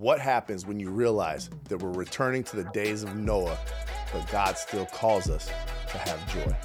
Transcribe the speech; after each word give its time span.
What 0.00 0.18
happens 0.18 0.66
when 0.66 0.80
you 0.80 0.88
realize 0.88 1.50
that 1.68 1.76
we're 1.76 1.92
returning 1.92 2.42
to 2.44 2.56
the 2.56 2.64
days 2.72 3.02
of 3.02 3.16
Noah, 3.16 3.58
but 4.14 4.26
God 4.32 4.56
still 4.56 4.86
calls 4.86 5.28
us 5.28 5.44
to 5.90 5.98
have 5.98 6.32
joy? 6.32 6.56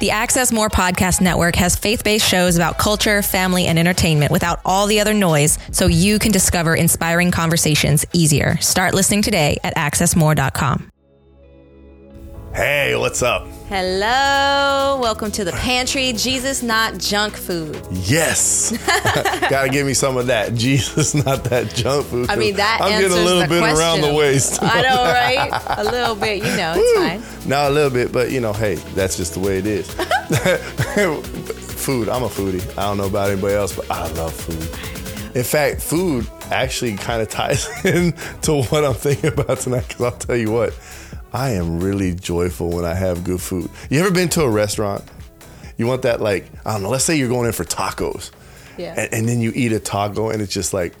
The 0.00 0.10
Access 0.10 0.50
More 0.50 0.70
Podcast 0.70 1.20
Network 1.20 1.56
has 1.56 1.76
faith 1.76 2.02
based 2.02 2.26
shows 2.26 2.56
about 2.56 2.78
culture, 2.78 3.20
family, 3.20 3.66
and 3.66 3.78
entertainment 3.78 4.32
without 4.32 4.62
all 4.64 4.86
the 4.86 4.98
other 4.98 5.12
noise 5.12 5.58
so 5.72 5.88
you 5.88 6.18
can 6.18 6.32
discover 6.32 6.74
inspiring 6.74 7.30
conversations 7.30 8.06
easier. 8.14 8.56
Start 8.62 8.94
listening 8.94 9.20
today 9.20 9.58
at 9.62 9.76
accessmore.com. 9.76 10.90
Hey, 12.54 12.96
what's 12.96 13.22
up? 13.22 13.46
Hello. 13.68 14.98
Welcome 15.00 15.30
to 15.32 15.44
the 15.44 15.52
pantry. 15.52 16.12
Jesus, 16.12 16.64
not 16.64 16.98
junk 16.98 17.36
food. 17.36 17.80
Yes. 17.92 18.76
Gotta 19.48 19.68
give 19.68 19.86
me 19.86 19.94
some 19.94 20.16
of 20.16 20.26
that. 20.26 20.56
Jesus, 20.56 21.14
not 21.14 21.44
that 21.44 21.72
junk 21.72 22.06
food. 22.06 22.28
I 22.28 22.34
mean, 22.34 22.56
that 22.56 22.80
I'm 22.82 23.00
getting 23.00 23.16
a 23.16 23.22
little 23.22 23.46
bit 23.46 23.62
around 23.62 24.00
the 24.00 24.12
waist. 24.12 24.60
I 24.60 24.82
know, 24.82 25.04
right? 25.04 25.78
A 25.78 25.84
little 25.84 26.16
bit, 26.16 26.38
you 26.38 26.56
know, 26.56 26.74
it's 26.76 26.98
fine. 26.98 27.48
Not 27.48 27.70
a 27.70 27.74
little 27.74 27.90
bit, 27.90 28.10
but 28.10 28.32
you 28.32 28.40
know, 28.40 28.52
hey, 28.52 28.74
that's 28.94 29.16
just 29.16 29.34
the 29.34 29.40
way 29.40 29.58
it 29.58 29.66
is. 29.66 29.88
food. 31.80 32.08
I'm 32.08 32.24
a 32.24 32.28
foodie. 32.28 32.68
I 32.76 32.82
don't 32.82 32.96
know 32.98 33.06
about 33.06 33.30
anybody 33.30 33.54
else, 33.54 33.76
but 33.76 33.88
I 33.90 34.10
love 34.12 34.34
food. 34.34 35.36
In 35.36 35.44
fact, 35.44 35.80
food 35.80 36.28
actually 36.50 36.96
kind 36.96 37.22
of 37.22 37.28
ties 37.28 37.68
in 37.84 38.12
to 38.42 38.62
what 38.64 38.84
I'm 38.84 38.94
thinking 38.94 39.32
about 39.32 39.60
tonight. 39.60 39.86
Because 39.86 40.04
I'll 40.04 40.18
tell 40.18 40.36
you 40.36 40.50
what, 40.50 40.76
I 41.32 41.50
am 41.50 41.80
really 41.80 42.14
joyful 42.14 42.70
when 42.70 42.84
I 42.84 42.94
have 42.94 43.24
good 43.24 43.40
food. 43.40 43.70
You 43.88 44.00
ever 44.00 44.10
been 44.10 44.28
to 44.30 44.42
a 44.42 44.50
restaurant? 44.50 45.04
You 45.76 45.86
want 45.86 46.02
that 46.02 46.20
like 46.20 46.46
I 46.66 46.72
don't 46.74 46.82
know. 46.82 46.90
Let's 46.90 47.04
say 47.04 47.16
you're 47.16 47.28
going 47.28 47.46
in 47.46 47.52
for 47.52 47.64
tacos, 47.64 48.30
Yeah. 48.76 48.94
and, 48.96 49.14
and 49.14 49.28
then 49.28 49.40
you 49.40 49.52
eat 49.54 49.72
a 49.72 49.80
taco, 49.80 50.28
and 50.30 50.42
it's 50.42 50.52
just 50.52 50.74
like 50.74 50.94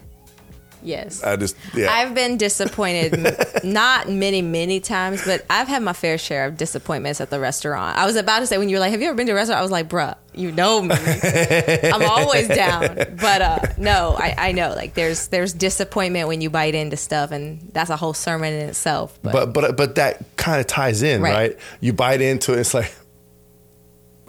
Yes. 0.82 1.22
I 1.22 1.36
just 1.36 1.56
yeah. 1.74 1.92
I've 1.92 2.14
been 2.14 2.36
disappointed, 2.36 3.36
not 3.64 4.08
many, 4.08 4.42
many 4.42 4.80
times, 4.80 5.24
but 5.24 5.44
I've 5.50 5.68
had 5.68 5.82
my 5.82 5.92
fair 5.92 6.18
share 6.18 6.46
of 6.46 6.56
disappointments 6.56 7.20
at 7.20 7.30
the 7.30 7.40
restaurant. 7.40 7.98
I 7.98 8.06
was 8.06 8.16
about 8.16 8.40
to 8.40 8.46
say 8.46 8.58
when 8.58 8.68
you 8.68 8.76
were 8.76 8.80
like, 8.80 8.90
"Have 8.90 9.00
you 9.00 9.08
ever 9.08 9.16
been 9.16 9.26
to 9.26 9.32
a 9.32 9.36
restaurant?" 9.36 9.58
I 9.58 9.62
was 9.62 9.70
like, 9.70 9.88
"Bruh, 9.88 10.16
you 10.34 10.52
know 10.52 10.82
me. 10.82 10.94
I'm 10.94 12.02
always 12.02 12.48
down." 12.48 12.96
But 13.20 13.42
uh, 13.42 13.58
no, 13.78 14.16
I, 14.18 14.34
I 14.36 14.52
know 14.52 14.70
like 14.70 14.94
there's 14.94 15.28
there's 15.28 15.52
disappointment 15.52 16.28
when 16.28 16.40
you 16.40 16.50
bite 16.50 16.74
into 16.74 16.96
stuff, 16.96 17.30
and 17.30 17.60
that's 17.72 17.90
a 17.90 17.96
whole 17.96 18.14
sermon 18.14 18.52
in 18.52 18.68
itself. 18.68 19.18
But, 19.22 19.32
but 19.32 19.52
but 19.52 19.76
but 19.76 19.94
that 19.96 20.36
kind 20.36 20.60
of 20.60 20.66
ties 20.66 21.02
in, 21.02 21.22
right. 21.22 21.30
Right. 21.32 21.58
You 21.80 21.92
bite 21.92 22.20
into 22.20 22.52
it, 22.52 22.60
it's 22.60 22.74
like 22.74 22.92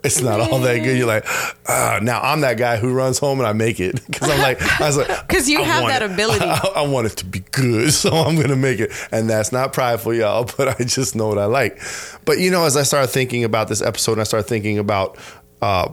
it's 0.04 0.22
not 0.22 0.40
all 0.40 0.60
that 0.60 0.80
good. 0.80 0.98
You're 0.98 1.08
like, 1.08 1.26
ah, 1.68 2.00
now 2.02 2.22
I'm 2.22 2.42
that 2.42 2.58
guy 2.58 2.78
who 2.78 2.94
runs 2.94 3.20
home 3.20 3.40
and 3.40 3.48
I 3.48 3.54
make 3.54 3.80
it 3.80 4.06
because 4.08 4.30
I'm 4.30 4.40
like, 4.40 4.62
I 4.82 4.88
was 4.88 4.98
like, 4.98 5.08
because 5.28 5.50
you 5.50 5.60
I 5.60 5.64
have 5.64 5.88
that 5.88 6.02
it. 6.02 6.12
ability. 6.12 6.46
I, 6.46 6.72
I 6.78 6.82
want 6.88 7.08
it 7.08 7.18
to 7.18 7.26
be 7.26 7.40
good, 7.52 7.94
so 7.94 8.10
I'm 8.12 8.36
gonna 8.40 8.56
make 8.56 8.80
it, 8.80 8.92
and 9.12 9.30
that's 9.30 9.52
not 9.52 9.74
prideful, 9.74 10.14
y'all. 10.14 10.50
But 10.58 10.80
I 10.80 10.84
just 10.84 11.16
know 11.16 11.28
what 11.28 11.38
I 11.38 11.46
like. 11.46 11.80
But 12.26 12.40
you 12.40 12.52
know, 12.52 12.66
as 12.66 12.76
I 12.78 12.84
started 12.84 13.08
thinking 13.08 13.44
about 13.44 13.68
this 13.68 13.82
episode, 13.82 14.14
and 14.14 14.22
I 14.22 14.26
started 14.26 14.48
thinking 14.48 14.78
about 14.78 15.18
uh, 15.62 15.90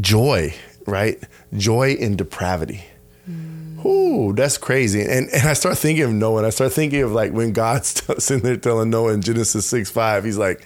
joy, 0.00 0.54
right? 0.86 1.22
Joy 1.56 1.92
in 1.92 2.16
depravity. 2.16 2.84
Ooh, 3.84 4.32
that's 4.32 4.58
crazy. 4.58 5.00
And 5.02 5.28
and 5.30 5.48
I 5.48 5.54
start 5.54 5.76
thinking 5.76 6.04
of 6.04 6.12
Noah. 6.12 6.38
And 6.38 6.46
I 6.46 6.50
start 6.50 6.72
thinking 6.72 7.02
of 7.02 7.12
like 7.12 7.32
when 7.32 7.52
God's 7.52 8.02
sitting 8.24 8.44
there 8.44 8.56
telling 8.56 8.90
Noah 8.90 9.14
in 9.14 9.22
Genesis 9.22 9.66
6 9.66 9.90
5, 9.90 10.24
he's 10.24 10.38
like, 10.38 10.64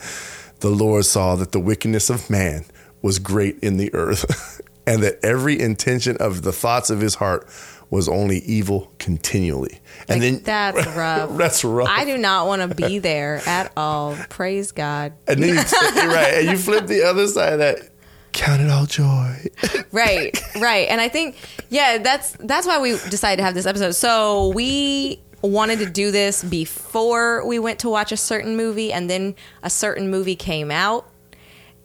the 0.61 0.69
Lord 0.71 1.05
saw 1.05 1.35
that 1.37 1.53
the 1.53 1.61
wickedness 1.61 2.11
of 2.11 2.29
man 2.29 2.65
was 3.07 3.19
great 3.21 3.59
in 3.61 3.77
the 3.77 3.95
earth, 3.95 4.61
and 4.87 5.03
that 5.03 5.19
every 5.25 5.59
intention 5.59 6.17
of 6.19 6.43
the 6.43 6.53
thoughts 6.53 6.91
of 6.91 7.01
his 7.01 7.15
heart 7.15 7.49
was 7.89 8.09
only 8.09 8.39
evil 8.41 8.93
continually. 8.99 9.81
And 10.09 10.21
like, 10.21 10.21
then 10.21 10.43
that's 10.43 10.87
rough. 10.97 11.37
that's 11.39 11.65
rough. 11.65 11.89
I 11.89 12.05
do 12.05 12.19
not 12.19 12.49
want 12.49 12.69
to 12.69 12.75
be 12.75 12.99
there 13.11 13.41
at 13.47 13.73
all. 13.77 14.17
Praise 14.29 14.73
God. 14.73 15.13
and 15.29 15.41
then 15.41 15.51
you, 15.51 15.55
you're 15.55 16.09
right. 16.11 16.35
And 16.35 16.51
you 16.51 16.59
flip 16.59 16.87
the 16.89 17.05
other 17.05 17.29
side 17.29 17.53
of 17.55 17.59
that. 17.61 17.91
Count 18.33 18.61
it 18.61 18.69
all 18.69 18.85
joy. 18.85 19.47
right 19.93 20.39
right 20.61 20.89
and 20.91 21.01
i 21.01 21.09
think 21.09 21.37
yeah 21.71 21.97
that's 21.97 22.33
that's 22.33 22.67
why 22.67 22.79
we 22.79 22.91
decided 23.09 23.39
to 23.39 23.43
have 23.43 23.55
this 23.55 23.65
episode 23.65 23.93
so 23.93 24.49
we 24.49 25.19
wanted 25.41 25.79
to 25.79 25.87
do 25.87 26.11
this 26.11 26.45
before 26.45 27.47
we 27.47 27.59
went 27.59 27.79
to 27.79 27.89
watch 27.89 28.13
a 28.13 28.17
certain 28.17 28.55
movie 28.55 28.93
and 28.93 29.09
then 29.09 29.35
a 29.63 29.71
certain 29.71 30.11
movie 30.11 30.37
came 30.37 30.71
out 30.71 31.09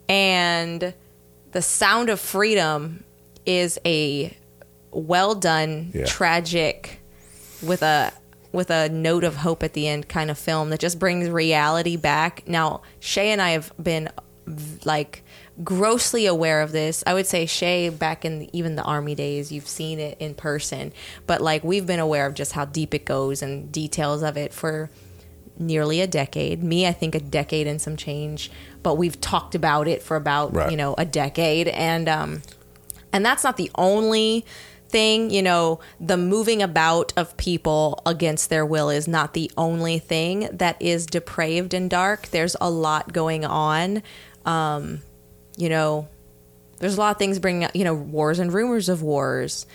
and 0.09 0.93
the 1.51 1.61
sound 1.61 2.09
of 2.09 2.19
freedom 2.19 3.03
is 3.45 3.79
a 3.85 4.35
well 4.91 5.35
done 5.35 5.91
Yeah. 5.93 6.05
tragic 6.05 7.01
with 7.61 7.81
a 7.81 8.11
with 8.51 8.69
a 8.69 8.89
note 8.89 9.23
of 9.23 9.37
hope 9.37 9.63
at 9.63 9.71
the 9.73 9.87
end 9.87 10.09
kind 10.09 10.29
of 10.29 10.37
film 10.37 10.69
that 10.71 10.79
just 10.79 10.99
brings 10.99 11.29
reality 11.29 11.95
back. 11.95 12.43
Now 12.47 12.81
shay 12.99 13.31
and 13.31 13.41
i 13.41 13.51
have 13.51 13.71
been 13.81 14.09
like 14.83 15.23
grossly 15.63 16.25
aware 16.25 16.61
of 16.61 16.71
this. 16.71 17.03
I 17.07 17.13
would 17.13 17.27
say 17.27 17.45
shay 17.45 17.87
back 17.89 18.25
in 18.25 18.39
the, 18.39 18.49
even 18.51 18.75
the 18.75 18.83
army 18.83 19.15
days 19.15 19.51
you've 19.51 19.67
seen 19.67 19.99
it 19.99 20.17
in 20.19 20.33
person. 20.33 20.91
But 21.27 21.41
like 21.41 21.63
we've 21.63 21.85
been 21.85 21.99
aware 21.99 22.25
of 22.25 22.33
just 22.33 22.51
how 22.53 22.65
deep 22.65 22.93
it 22.93 23.05
goes 23.05 23.41
and 23.41 23.71
details 23.71 24.23
of 24.23 24.35
it 24.37 24.51
for 24.53 24.89
nearly 25.61 26.01
a 26.01 26.07
decade. 26.07 26.63
Me 26.63 26.85
i 26.87 26.91
think 26.91 27.15
a 27.15 27.19
decade 27.19 27.67
and 27.67 27.79
some 27.81 27.95
change 27.95 28.51
but 28.83 28.95
we've 28.95 29.21
talked 29.21 29.53
about 29.55 29.87
it 29.87 30.01
for 30.01 30.17
about 30.17 30.53
Right. 30.53 30.71
you 30.71 30.77
know 30.77 30.95
a 30.97 31.05
decade. 31.05 31.67
And 31.69 32.09
um 32.09 32.41
and 33.13 33.25
that's 33.25 33.43
not 33.43 33.57
the 33.57 33.69
only 33.75 34.45
thing 34.89 35.29
you 35.29 35.41
know 35.41 35.79
the 36.01 36.17
moving 36.17 36.61
about 36.61 37.13
of 37.15 37.37
people 37.37 38.01
against 38.05 38.49
their 38.49 38.65
will 38.65 38.89
is 38.89 39.07
not 39.07 39.33
the 39.33 39.49
only 39.55 39.99
thing 39.99 40.49
that 40.51 40.75
is 40.81 41.05
depraved 41.05 41.73
and 41.73 41.89
dark. 41.89 42.27
There's 42.27 42.55
a 42.59 42.69
lot 42.69 43.13
going 43.13 43.45
on. 43.45 44.03
Um 44.45 45.01
you 45.57 45.69
know 45.69 46.07
there's 46.79 46.97
a 46.97 46.99
lot 46.99 47.11
of 47.11 47.17
things 47.19 47.37
bringing 47.39 47.63
up 47.63 47.75
you 47.75 47.83
know 47.83 47.93
wars 47.93 48.39
and 48.39 48.51
rumors 48.51 48.89
of 48.89 49.01
wars. 49.03 49.65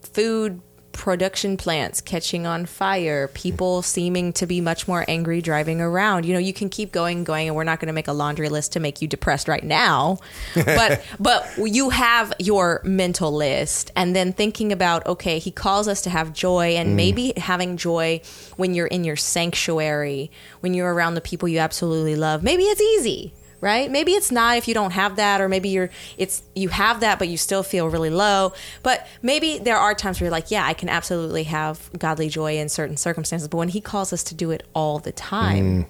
Food 0.00 0.60
production 0.96 1.56
plants 1.56 2.00
catching 2.00 2.46
on 2.46 2.66
fire 2.66 3.28
people 3.28 3.82
seeming 3.82 4.32
to 4.32 4.46
be 4.46 4.60
much 4.60 4.88
more 4.88 5.04
angry 5.06 5.40
driving 5.40 5.80
around. 5.80 6.24
You 6.24 6.32
know 6.32 6.38
you 6.38 6.52
can 6.52 6.68
keep 6.68 6.92
going 6.92 7.24
going 7.24 7.48
and 7.48 7.56
we're 7.56 7.64
not 7.64 7.80
going 7.80 7.88
to 7.88 7.92
make 7.92 8.08
a 8.08 8.12
laundry 8.12 8.48
list 8.48 8.72
to 8.72 8.80
make 8.80 9.02
you 9.02 9.08
depressed 9.08 9.48
right 9.48 9.64
now. 9.64 10.18
But 10.76 11.02
but 11.18 11.46
you 11.58 11.90
have 11.90 12.32
your 12.38 12.80
mental 12.84 13.32
list 13.32 13.90
and 13.94 14.16
then 14.16 14.32
thinking 14.32 14.72
about 14.72 15.06
okay 15.06 15.38
he 15.38 15.50
calls 15.50 15.86
us 15.88 16.02
to 16.02 16.10
have 16.10 16.32
joy 16.32 16.76
and 16.76 16.90
mm. 16.90 16.94
maybe 16.94 17.32
having 17.36 17.76
joy 17.76 18.20
when 18.56 18.74
you're 18.74 18.86
in 18.86 19.04
your 19.04 19.16
sanctuary 19.16 20.30
when 20.60 20.74
you're 20.74 20.92
around 20.92 21.14
the 21.14 21.20
people 21.20 21.48
you 21.48 21.58
absolutely 21.58 22.16
love 22.16 22.42
maybe 22.42 22.64
it's 22.64 22.80
easy 22.80 23.32
right? 23.66 23.90
Maybe 23.90 24.12
it's 24.12 24.30
not 24.30 24.56
if 24.56 24.68
you 24.68 24.74
don't 24.74 24.92
have 24.92 25.16
that 25.16 25.40
or 25.40 25.48
maybe 25.48 25.68
you're 25.70 25.90
it's 26.16 26.42
you 26.54 26.68
have 26.68 27.00
that 27.00 27.18
but 27.18 27.26
you 27.26 27.36
still 27.36 27.64
feel 27.64 27.90
really 27.90 28.10
low. 28.10 28.52
But 28.84 29.06
maybe 29.22 29.58
there 29.58 29.76
are 29.76 29.92
times 29.92 30.20
where 30.20 30.26
you're 30.26 30.32
like 30.32 30.52
yeah 30.52 30.64
i 30.64 30.72
can 30.72 30.88
absolutely 30.88 31.42
have 31.42 31.90
godly 31.98 32.28
joy 32.28 32.58
in 32.58 32.68
certain 32.68 32.96
circumstances. 32.96 33.48
But 33.48 33.58
when 33.58 33.68
he 33.68 33.80
calls 33.80 34.12
us 34.12 34.22
to 34.24 34.34
do 34.34 34.52
it 34.52 34.62
all 34.72 35.00
the 35.00 35.10
time 35.10 35.64
mm. 35.64 35.86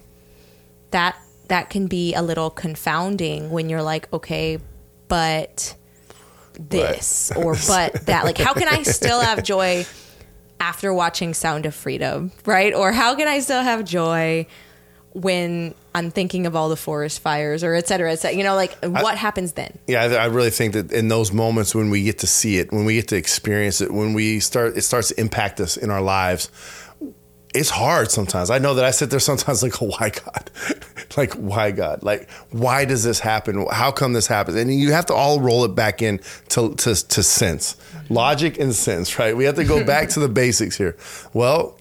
that 0.89 1.15
that 1.49 1.69
can 1.69 1.85
be 1.85 2.15
a 2.15 2.23
little 2.23 2.49
confounding 2.49 3.51
when 3.51 3.69
you're 3.69 3.83
like 3.83 4.11
okay 4.11 4.57
but 5.07 5.75
this 6.59 7.31
or 7.35 7.55
but 7.67 8.07
that. 8.07 8.25
Like 8.25 8.39
how 8.39 8.55
can 8.55 8.67
i 8.67 8.81
still 8.81 9.21
have 9.21 9.43
joy 9.43 9.85
after 10.59 10.91
watching 10.91 11.35
sound 11.35 11.67
of 11.67 11.75
freedom 11.75 12.31
right? 12.45 12.73
Or 12.73 12.91
how 12.91 13.13
can 13.15 13.27
i 13.27 13.39
still 13.39 13.61
have 13.61 13.85
joy 13.85 14.47
when 15.13 15.73
i'm 15.95 16.11
thinking 16.11 16.45
of 16.45 16.55
all 16.55 16.69
the 16.69 16.75
forest 16.75 17.19
fires 17.19 17.63
or 17.63 17.73
et 17.73 17.87
cetera 17.87 18.11
et 18.11 18.17
cetera 18.17 18.37
you 18.37 18.43
know 18.43 18.55
like 18.55 18.75
what 18.83 19.17
happens 19.17 19.53
then 19.53 19.77
Yeah, 19.87 20.03
I, 20.03 20.13
I 20.15 20.25
really 20.25 20.49
think 20.49 20.73
that 20.73 20.91
in 20.91 21.07
those 21.07 21.31
moments 21.31 21.73
when 21.73 21.89
we 21.89 22.03
get 22.03 22.19
to 22.19 22.27
see 22.27 22.57
it, 22.57 22.71
when 22.71 22.85
we 22.85 22.95
get 22.95 23.07
to 23.09 23.15
experience 23.15 23.81
it, 23.81 23.91
when 23.91 24.13
we 24.13 24.39
start, 24.39 24.77
it 24.77 24.81
starts 24.81 25.09
to 25.09 25.19
impact 25.19 25.59
us 25.59 25.77
in 25.77 25.89
our 25.89 26.01
lives. 26.01 26.51
It's 27.55 27.69
hard 27.69 28.11
sometimes. 28.11 28.49
I 28.49 28.59
know 28.59 28.73
that 28.75 28.85
I 28.85 28.91
sit 28.91 29.09
there 29.09 29.19
sometimes 29.19 29.63
like, 29.67 29.81
oh, 29.81 29.87
why 29.87 30.09
God? 30.09 30.51
like, 31.17 31.33
why 31.33 31.71
God? 31.71 32.03
Like, 32.03 32.29
why 32.51 32.85
does 32.85 33.03
this 33.03 33.19
happen? 33.19 33.65
How 33.71 33.91
come 33.91 34.13
this 34.13 34.27
happens? 34.27 34.57
And 34.57 34.73
you 34.73 34.91
have 34.91 35.05
to 35.07 35.13
all 35.13 35.39
roll 35.39 35.63
it 35.65 35.73
back 35.75 36.01
in 36.01 36.19
to, 36.49 36.75
to, 36.75 36.95
to 36.95 37.23
sense, 37.23 37.75
logic 38.09 38.59
and 38.59 38.75
sense, 38.75 39.17
right? 39.17 39.35
We 39.35 39.45
have 39.45 39.55
to 39.55 39.63
go 39.63 39.83
back 39.85 40.09
to 40.09 40.19
the 40.19 40.29
basics 40.43 40.77
here. 40.77 40.95
Well, 41.33 41.77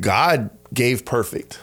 God 0.00 0.50
gave 0.74 1.04
perfect. 1.04 1.58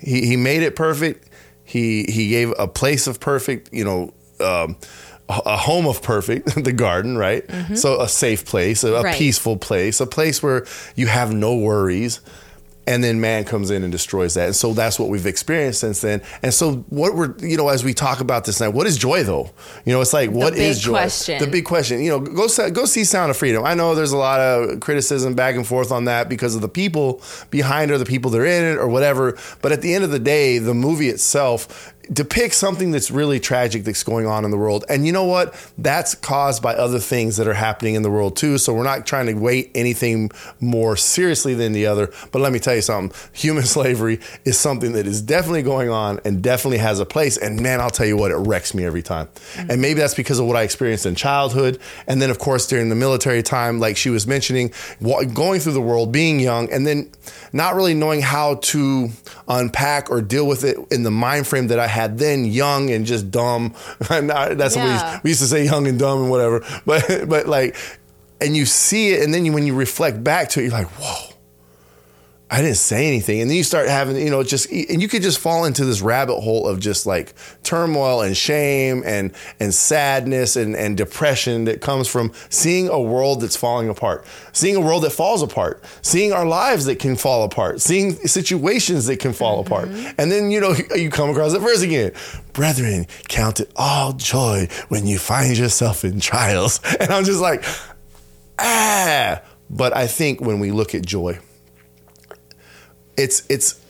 He, 0.00 0.26
he 0.26 0.36
made 0.36 0.62
it 0.62 0.74
perfect. 0.76 1.28
He 1.64 2.04
he 2.04 2.28
gave 2.30 2.52
a 2.58 2.66
place 2.66 3.06
of 3.06 3.20
perfect, 3.20 3.72
you 3.72 3.84
know, 3.84 4.12
um, 4.44 4.76
a 5.28 5.56
home 5.56 5.86
of 5.86 6.02
perfect, 6.02 6.54
the 6.64 6.72
garden, 6.72 7.18
right? 7.18 7.44
So 7.74 8.00
a 8.00 8.08
safe 8.08 8.44
place, 8.46 8.82
a, 8.84 8.94
a 8.94 9.02
Right. 9.02 9.14
peaceful 9.14 9.56
place, 9.58 10.00
a 10.00 10.06
place 10.06 10.42
where 10.42 10.64
you 10.96 11.06
have 11.08 11.32
no 11.34 11.54
worries. 11.56 12.20
And 12.88 13.04
then 13.04 13.20
man 13.20 13.44
comes 13.44 13.70
in 13.70 13.82
and 13.82 13.92
destroys 13.92 14.32
that. 14.34 14.46
And 14.46 14.56
so 14.56 14.72
that's 14.72 14.98
what 14.98 15.10
we've 15.10 15.26
experienced 15.26 15.80
since 15.80 16.00
then. 16.00 16.22
And 16.42 16.54
so 16.54 16.76
what 16.88 17.14
we're 17.14 17.36
you 17.38 17.58
know 17.58 17.68
as 17.68 17.84
we 17.84 17.92
talk 17.92 18.20
about 18.20 18.46
this 18.46 18.60
now, 18.60 18.70
what 18.70 18.86
is 18.86 18.96
joy 18.96 19.24
though? 19.24 19.50
You 19.84 19.92
know, 19.92 20.00
it's 20.00 20.14
like 20.14 20.30
what 20.30 20.56
is 20.56 20.80
joy? 20.80 20.92
question. 20.92 21.38
The 21.38 21.46
big 21.46 21.66
question. 21.66 22.02
You 22.02 22.10
know, 22.12 22.20
go 22.20 22.48
go 22.70 22.86
see 22.86 23.04
Sound 23.04 23.30
of 23.30 23.36
Freedom. 23.36 23.62
I 23.62 23.74
know 23.74 23.94
there's 23.94 24.12
a 24.12 24.16
lot 24.16 24.40
of 24.40 24.80
criticism 24.80 25.34
back 25.34 25.54
and 25.54 25.66
forth 25.66 25.92
on 25.92 26.06
that 26.06 26.30
because 26.30 26.54
of 26.54 26.62
the 26.62 26.68
people 26.68 27.22
behind 27.50 27.90
or 27.90 27.98
the 27.98 28.06
people 28.06 28.30
that 28.30 28.40
are 28.40 28.46
in 28.46 28.64
it 28.64 28.78
or 28.78 28.88
whatever. 28.88 29.36
But 29.60 29.72
at 29.72 29.82
the 29.82 29.94
end 29.94 30.04
of 30.04 30.10
the 30.10 30.18
day, 30.18 30.58
the 30.58 30.74
movie 30.74 31.10
itself 31.10 31.94
depicts 32.12 32.56
something 32.56 32.90
that's 32.90 33.10
really 33.10 33.38
tragic 33.38 33.84
that's 33.84 34.02
going 34.02 34.26
on 34.26 34.44
in 34.44 34.50
the 34.50 34.56
world. 34.56 34.84
And 34.88 35.06
you 35.06 35.12
know 35.12 35.24
what? 35.24 35.54
That's 35.76 36.14
caused 36.14 36.62
by 36.62 36.74
other 36.74 36.98
things 36.98 37.36
that 37.36 37.46
are 37.46 37.54
happening 37.54 37.94
in 37.94 38.02
the 38.02 38.10
world 38.10 38.36
too. 38.36 38.58
So 38.58 38.72
we're 38.72 38.84
not 38.84 39.06
trying 39.06 39.26
to 39.26 39.34
weight 39.34 39.70
anything 39.74 40.30
more 40.60 40.96
seriously 40.96 41.54
than 41.54 41.72
the 41.72 41.86
other. 41.86 42.10
But 42.32 42.40
let 42.40 42.52
me 42.52 42.58
tell 42.58 42.74
you 42.74 42.82
something 42.82 43.16
human 43.32 43.64
slavery 43.64 44.20
is 44.44 44.58
something 44.58 44.92
that 44.92 45.06
is 45.06 45.20
definitely 45.20 45.62
going 45.62 45.90
on 45.90 46.20
and 46.24 46.42
definitely 46.42 46.78
has 46.78 47.00
a 47.00 47.06
place. 47.06 47.36
And 47.36 47.60
man, 47.60 47.80
I'll 47.80 47.90
tell 47.90 48.06
you 48.06 48.16
what, 48.16 48.30
it 48.30 48.36
wrecks 48.36 48.74
me 48.74 48.84
every 48.84 49.02
time. 49.02 49.26
Mm. 49.54 49.70
And 49.70 49.82
maybe 49.82 50.00
that's 50.00 50.14
because 50.14 50.38
of 50.38 50.46
what 50.46 50.56
I 50.56 50.62
experienced 50.62 51.06
in 51.06 51.14
childhood. 51.14 51.78
And 52.06 52.22
then, 52.22 52.30
of 52.30 52.38
course, 52.38 52.66
during 52.66 52.88
the 52.88 52.96
military 52.96 53.42
time, 53.42 53.80
like 53.80 53.96
she 53.96 54.10
was 54.10 54.26
mentioning, 54.26 54.72
going 55.34 55.60
through 55.60 55.72
the 55.72 55.80
world, 55.80 56.12
being 56.12 56.40
young, 56.40 56.70
and 56.72 56.86
then 56.86 57.10
not 57.52 57.74
really 57.74 57.94
knowing 57.94 58.22
how 58.22 58.56
to 58.56 59.10
unpack 59.48 60.10
or 60.10 60.20
deal 60.20 60.46
with 60.46 60.64
it 60.64 60.78
in 60.90 61.02
the 61.02 61.10
mind 61.10 61.46
frame 61.46 61.68
that 61.68 61.78
I 61.78 61.86
had 61.86 61.97
then, 62.06 62.44
young 62.44 62.90
and 62.90 63.04
just 63.04 63.30
dumb. 63.30 63.74
That's 64.08 64.76
what 64.76 64.84
we 64.84 64.92
used, 64.92 65.24
we 65.24 65.30
used 65.30 65.40
to 65.40 65.46
say, 65.46 65.64
young 65.64 65.86
and 65.88 65.98
dumb 65.98 66.22
and 66.22 66.30
whatever. 66.30 66.64
But 66.86 67.28
but 67.28 67.46
like, 67.48 67.76
and 68.40 68.56
you 68.56 68.64
see 68.64 69.10
it, 69.10 69.22
and 69.22 69.34
then 69.34 69.44
you, 69.44 69.52
when 69.52 69.66
you 69.66 69.74
reflect 69.74 70.22
back 70.22 70.50
to 70.50 70.60
it, 70.60 70.64
you're 70.64 70.72
like, 70.72 70.86
whoa. 70.98 71.27
I 72.50 72.62
didn't 72.62 72.78
say 72.78 73.06
anything. 73.06 73.42
And 73.42 73.50
then 73.50 73.58
you 73.58 73.62
start 73.62 73.88
having, 73.88 74.16
you 74.16 74.30
know, 74.30 74.42
just 74.42 74.70
and 74.70 75.02
you 75.02 75.08
could 75.08 75.20
just 75.20 75.38
fall 75.38 75.66
into 75.66 75.84
this 75.84 76.00
rabbit 76.00 76.40
hole 76.40 76.66
of 76.66 76.80
just 76.80 77.04
like 77.04 77.34
turmoil 77.62 78.22
and 78.22 78.34
shame 78.34 79.02
and 79.04 79.32
and 79.60 79.74
sadness 79.74 80.56
and, 80.56 80.74
and 80.74 80.96
depression 80.96 81.64
that 81.64 81.82
comes 81.82 82.08
from 82.08 82.32
seeing 82.48 82.88
a 82.88 82.98
world 82.98 83.42
that's 83.42 83.56
falling 83.56 83.90
apart, 83.90 84.24
seeing 84.52 84.76
a 84.76 84.80
world 84.80 85.04
that 85.04 85.10
falls 85.10 85.42
apart, 85.42 85.84
seeing 86.00 86.32
our 86.32 86.46
lives 86.46 86.86
that 86.86 86.98
can 86.98 87.16
fall 87.16 87.44
apart, 87.44 87.82
seeing 87.82 88.12
situations 88.26 89.06
that 89.06 89.18
can 89.18 89.34
fall 89.34 89.60
apart. 89.60 89.88
And 90.16 90.32
then, 90.32 90.50
you 90.50 90.60
know, 90.60 90.74
you 90.94 91.10
come 91.10 91.28
across 91.28 91.52
it 91.52 91.58
verse 91.58 91.82
again. 91.82 92.12
Brethren, 92.54 93.06
count 93.28 93.60
it 93.60 93.70
all 93.76 94.14
joy 94.14 94.68
when 94.88 95.06
you 95.06 95.18
find 95.18 95.56
yourself 95.56 96.04
in 96.04 96.20
trials. 96.20 96.80
And 97.00 97.12
I'm 97.12 97.24
just 97.24 97.40
like, 97.40 97.64
ah. 98.58 99.40
But 99.70 99.96
I 99.96 100.08
think 100.08 100.40
when 100.40 100.58
we 100.58 100.72
look 100.72 100.94
at 100.94 101.06
joy, 101.06 101.38
it's 103.18 103.42
it's 103.50 103.80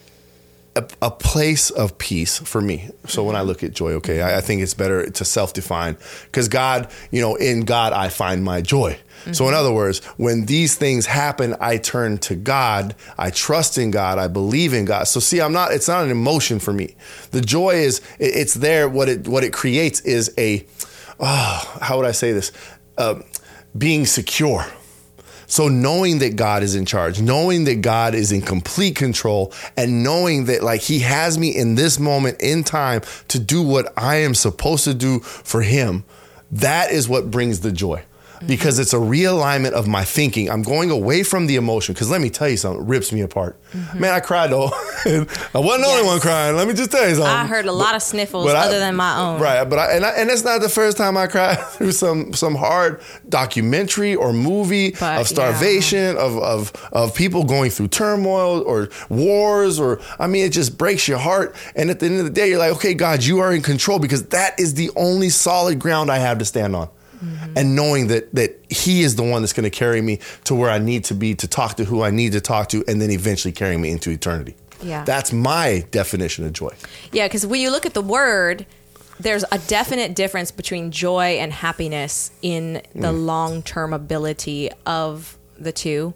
a, 0.77 0.85
a 1.03 1.11
place 1.11 1.71
of 1.71 1.99
peace 1.99 2.39
for 2.39 2.61
me. 2.61 2.89
So 3.07 3.25
when 3.25 3.37
I 3.37 3.41
look 3.43 3.63
at 3.65 3.73
joy, 3.73 3.93
okay, 3.95 4.23
I, 4.23 4.39
I 4.39 4.41
think 4.41 4.63
it's 4.63 4.75
better 4.75 5.09
to 5.11 5.25
self-define 5.25 5.97
because 6.27 6.49
God, 6.49 6.89
you 7.11 7.21
know, 7.21 7.35
in 7.37 7.63
God 7.65 7.93
I 7.93 8.09
find 8.09 8.43
my 8.45 8.61
joy. 8.61 8.99
So 9.33 9.47
in 9.49 9.53
other 9.55 9.73
words, 9.73 9.99
when 10.17 10.47
these 10.47 10.77
things 10.77 11.05
happen, 11.05 11.55
I 11.61 11.77
turn 11.77 12.19
to 12.19 12.37
God. 12.37 12.95
I 13.19 13.31
trust 13.31 13.77
in 13.77 13.91
God. 13.91 14.17
I 14.17 14.29
believe 14.29 14.73
in 14.73 14.85
God. 14.87 15.05
So 15.09 15.21
see, 15.21 15.41
I'm 15.41 15.53
not. 15.53 15.73
It's 15.73 15.89
not 15.89 16.05
an 16.05 16.11
emotion 16.11 16.61
for 16.61 16.73
me. 16.73 16.95
The 17.33 17.41
joy 17.43 17.71
is 17.75 17.99
it- 18.19 18.35
it's 18.37 18.55
there. 18.55 18.89
What 18.89 19.09
it 19.09 19.27
what 19.29 19.43
it 19.45 19.53
creates 19.53 20.01
is 20.01 20.33
a 20.39 20.65
oh, 21.21 21.79
how 21.83 21.97
would 21.99 22.07
I 22.07 22.13
say 22.13 22.33
this? 22.33 22.53
Uh, 22.97 23.17
being 23.77 24.07
secure. 24.07 24.65
So 25.49 25.69
knowing 25.69 26.19
that 26.19 26.37
God 26.37 26.63
is 26.63 26.75
in 26.75 26.85
charge, 26.85 27.21
knowing 27.21 27.65
that 27.65 27.81
God 27.81 28.15
is 28.15 28.31
in 28.33 28.43
complete 28.43 28.95
control, 28.95 29.53
and 29.77 30.05
knowing 30.05 30.45
that 30.45 30.63
like 30.63 30.83
He 30.83 31.01
has 31.01 31.39
me 31.39 31.57
in 31.57 31.75
this 31.75 31.99
moment 31.99 32.41
in 32.41 32.63
time 32.63 33.01
to 33.29 33.39
do 33.39 33.63
what 33.63 33.93
I 33.97 34.17
am 34.17 34.35
supposed 34.35 34.85
to 34.85 34.95
do 34.95 35.21
for 35.21 35.63
Him, 35.63 36.05
that 36.53 36.93
is 36.93 37.09
what 37.09 37.31
brings 37.31 37.61
the 37.61 37.73
joy. 37.73 38.05
Because 38.47 38.79
it's 38.79 38.93
a 38.93 38.99
realignment 38.99 39.73
of 39.73 39.87
my 39.89 40.05
thinking. 40.05 40.49
I'm 40.51 40.63
going 40.63 40.91
away 40.91 41.23
from 41.23 41.47
the 41.47 41.57
emotion. 41.57 41.95
Because 41.95 42.11
let 42.11 42.21
me 42.21 42.31
tell 42.31 42.49
you 42.49 42.57
something, 42.57 42.83
it 42.83 42.89
rips 42.89 43.13
me 43.13 43.21
apart. 43.23 43.61
Mm-hmm. 43.73 44.01
Man, 44.01 44.15
I 44.15 44.21
cried 44.21 44.51
though. 44.51 44.67
I 45.05 45.27
wasn't 45.59 45.85
the 45.85 45.89
only 45.89 46.05
one 46.07 46.21
crying. 46.21 46.57
Let 46.57 46.69
me 46.69 46.75
just 46.75 46.91
tell 46.91 47.09
you 47.09 47.15
something. 47.17 47.33
I 47.33 47.47
heard 47.47 47.67
a 47.67 47.73
lot 47.73 47.95
of 47.95 48.03
sniffles 48.03 48.47
but 48.47 48.57
I- 48.57 48.67
other 48.67 48.79
than 48.79 48.97
my 48.97 49.19
own. 49.19 49.41
Right, 49.41 49.65
but 49.65 49.79
I, 49.79 49.93
and 49.93 50.05
I, 50.05 50.11
and 50.11 50.31
that's 50.31 50.45
not 50.45 50.61
the 50.61 50.69
first 50.69 50.97
time 50.97 51.17
I 51.17 51.27
cried 51.27 51.57
through 51.73 51.93
some 51.93 52.33
some 52.33 52.55
hard 52.55 53.01
documentary 53.29 54.15
or 54.15 54.33
movie 54.33 54.93
But, 54.93 55.21
of 55.21 55.29
starvation 55.29 56.17
of 56.17 56.37
of 56.39 56.73
of 56.93 57.15
people 57.15 57.45
going 57.45 57.71
through 57.71 57.89
turmoil 57.89 58.63
or 58.63 58.89
wars 59.09 59.79
or 59.79 60.01
I 60.19 60.27
mean 60.27 60.45
it 60.45 60.53
just 60.53 60.79
breaks 60.79 61.07
your 61.09 61.19
heart. 61.19 61.55
And 61.75 61.91
at 61.91 62.01
the 62.01 62.07
end 62.07 62.19
of 62.19 62.25
the 62.25 62.31
day, 62.31 62.49
you're 62.49 62.59
like, 62.59 62.73
okay, 62.77 62.95
God, 62.95 63.23
you 63.25 63.39
are 63.41 63.53
in 63.53 63.63
control 63.63 63.99
because 63.99 64.25
that 64.29 64.59
is 64.59 64.75
the 64.75 64.91
only 64.97 65.29
solid 65.29 65.79
ground 65.79 66.11
I 66.11 66.19
have 66.19 66.39
to 66.39 66.45
stand 66.45 66.75
on. 66.75 66.89
Mm-hmm. 67.23 67.55
And 67.57 67.75
knowing 67.77 68.07
that 68.09 68.35
that 68.35 68.59
He 68.71 69.03
is 69.03 69.17
the 69.17 69.23
one 69.23 69.43
that's 69.43 69.53
going 69.53 69.65
to 69.71 69.77
carry 69.77 70.01
me 70.01 70.21
to 70.45 70.55
where 70.55 70.71
I 70.71 70.79
need 70.79 71.05
to 71.05 71.15
be 71.15 71.35
to 71.37 71.49
talk 71.49 71.77
to 71.77 71.85
who 71.85 72.03
I 72.03 72.11
need 72.11 72.33
to 72.33 72.41
talk 72.41 72.69
to, 72.71 72.85
and 72.89 73.01
then 73.01 73.11
eventually 73.11 73.53
carry 73.53 73.77
me 73.77 73.91
into 73.91 74.11
eternity. 74.11 74.55
Yeah. 74.81 75.03
that's 75.03 75.33
my 75.33 75.85
definition 75.91 76.45
of 76.45 76.53
joy. 76.53 76.73
Yeah, 77.11 77.27
because 77.27 77.45
when 77.45 77.61
you 77.61 77.71
look 77.73 77.85
at 77.85 77.95
the 77.95 78.01
word, 78.01 78.65
there's 79.19 79.45
a 79.51 79.59
definite 79.67 80.15
difference 80.15 80.53
between 80.53 80.93
joy 80.93 81.39
and 81.41 81.53
happiness 81.53 82.31
in 82.43 82.75
the 82.95 83.09
Mm. 83.13 83.27
long 83.27 83.63
term 83.63 83.93
ability 83.93 84.71
of 84.87 85.37
the 85.59 85.73
two. 85.73 86.15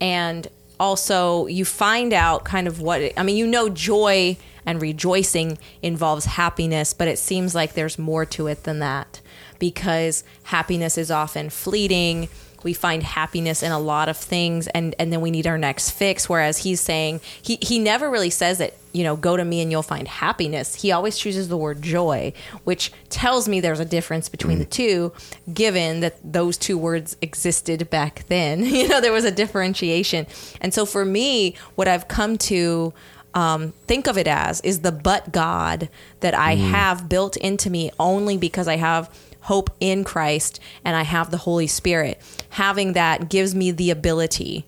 And 0.00 0.48
also, 0.80 1.46
you 1.46 1.64
find 1.64 2.12
out 2.12 2.42
kind 2.44 2.66
of 2.66 2.80
what 2.80 3.00
it, 3.00 3.12
I 3.16 3.22
mean, 3.22 3.36
you 3.36 3.46
know, 3.46 3.68
joy 3.68 4.36
and 4.66 4.82
rejoicing 4.82 5.58
involves 5.82 6.24
happiness, 6.24 6.92
but 6.92 7.06
it 7.06 7.18
seems 7.18 7.54
like 7.54 7.74
there's 7.74 7.98
more 7.98 8.24
to 8.26 8.46
it 8.48 8.64
than 8.64 8.80
that 8.80 9.20
because 9.60 10.24
happiness 10.42 10.98
is 10.98 11.12
often 11.12 11.50
fleeting. 11.50 12.28
We 12.64 12.72
find 12.72 13.02
happiness 13.02 13.62
in 13.62 13.70
a 13.70 13.78
lot 13.78 14.08
of 14.08 14.16
things 14.16 14.66
and 14.68 14.94
and 14.98 15.12
then 15.12 15.20
we 15.20 15.30
need 15.30 15.46
our 15.46 15.56
next 15.56 15.92
fix. 15.92 16.28
Whereas 16.28 16.58
he's 16.58 16.80
saying 16.80 17.20
he 17.40 17.58
he 17.62 17.78
never 17.78 18.10
really 18.10 18.28
says 18.28 18.58
that 18.58 18.74
you 18.92 19.04
know 19.04 19.16
go 19.16 19.36
to 19.36 19.44
me 19.44 19.62
and 19.62 19.70
you'll 19.70 19.82
find 19.82 20.08
happiness. 20.08 20.74
He 20.74 20.90
always 20.90 21.16
chooses 21.16 21.48
the 21.48 21.56
word 21.56 21.80
joy 21.80 22.32
which 22.64 22.92
tells 23.08 23.48
me 23.48 23.60
there's 23.60 23.80
a 23.80 23.84
difference 23.84 24.28
between 24.28 24.58
the 24.58 24.64
two 24.64 25.12
given 25.54 26.00
that 26.00 26.18
those 26.24 26.58
two 26.58 26.76
words 26.76 27.16
existed 27.22 27.88
back 27.88 28.24
then. 28.28 28.64
You 28.80 28.88
know 28.88 29.00
there 29.00 29.12
was 29.12 29.24
a 29.24 29.30
differentiation. 29.30 30.26
And 30.60 30.74
so 30.74 30.84
for 30.86 31.04
me 31.04 31.54
what 31.76 31.86
i've 31.86 32.08
come 32.08 32.38
to 32.38 32.92
um, 33.34 33.72
think 33.86 34.06
of 34.06 34.18
it 34.18 34.26
as 34.26 34.60
is 34.62 34.80
the 34.80 34.92
but 34.92 35.32
God 35.32 35.88
that 36.20 36.34
I 36.34 36.56
have 36.56 37.08
built 37.08 37.36
into 37.36 37.70
me 37.70 37.90
only 37.98 38.36
because 38.36 38.66
I 38.66 38.76
have 38.76 39.08
hope 39.42 39.70
in 39.80 40.04
Christ 40.04 40.60
and 40.84 40.96
I 40.96 41.02
have 41.02 41.30
the 41.30 41.38
Holy 41.38 41.66
Spirit. 41.66 42.20
Having 42.50 42.94
that 42.94 43.28
gives 43.28 43.54
me 43.54 43.70
the 43.70 43.90
ability 43.90 44.66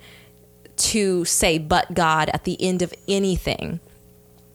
to 0.76 1.24
say 1.24 1.58
but 1.58 1.94
God 1.94 2.30
at 2.32 2.44
the 2.44 2.60
end 2.60 2.82
of 2.82 2.94
anything 3.06 3.80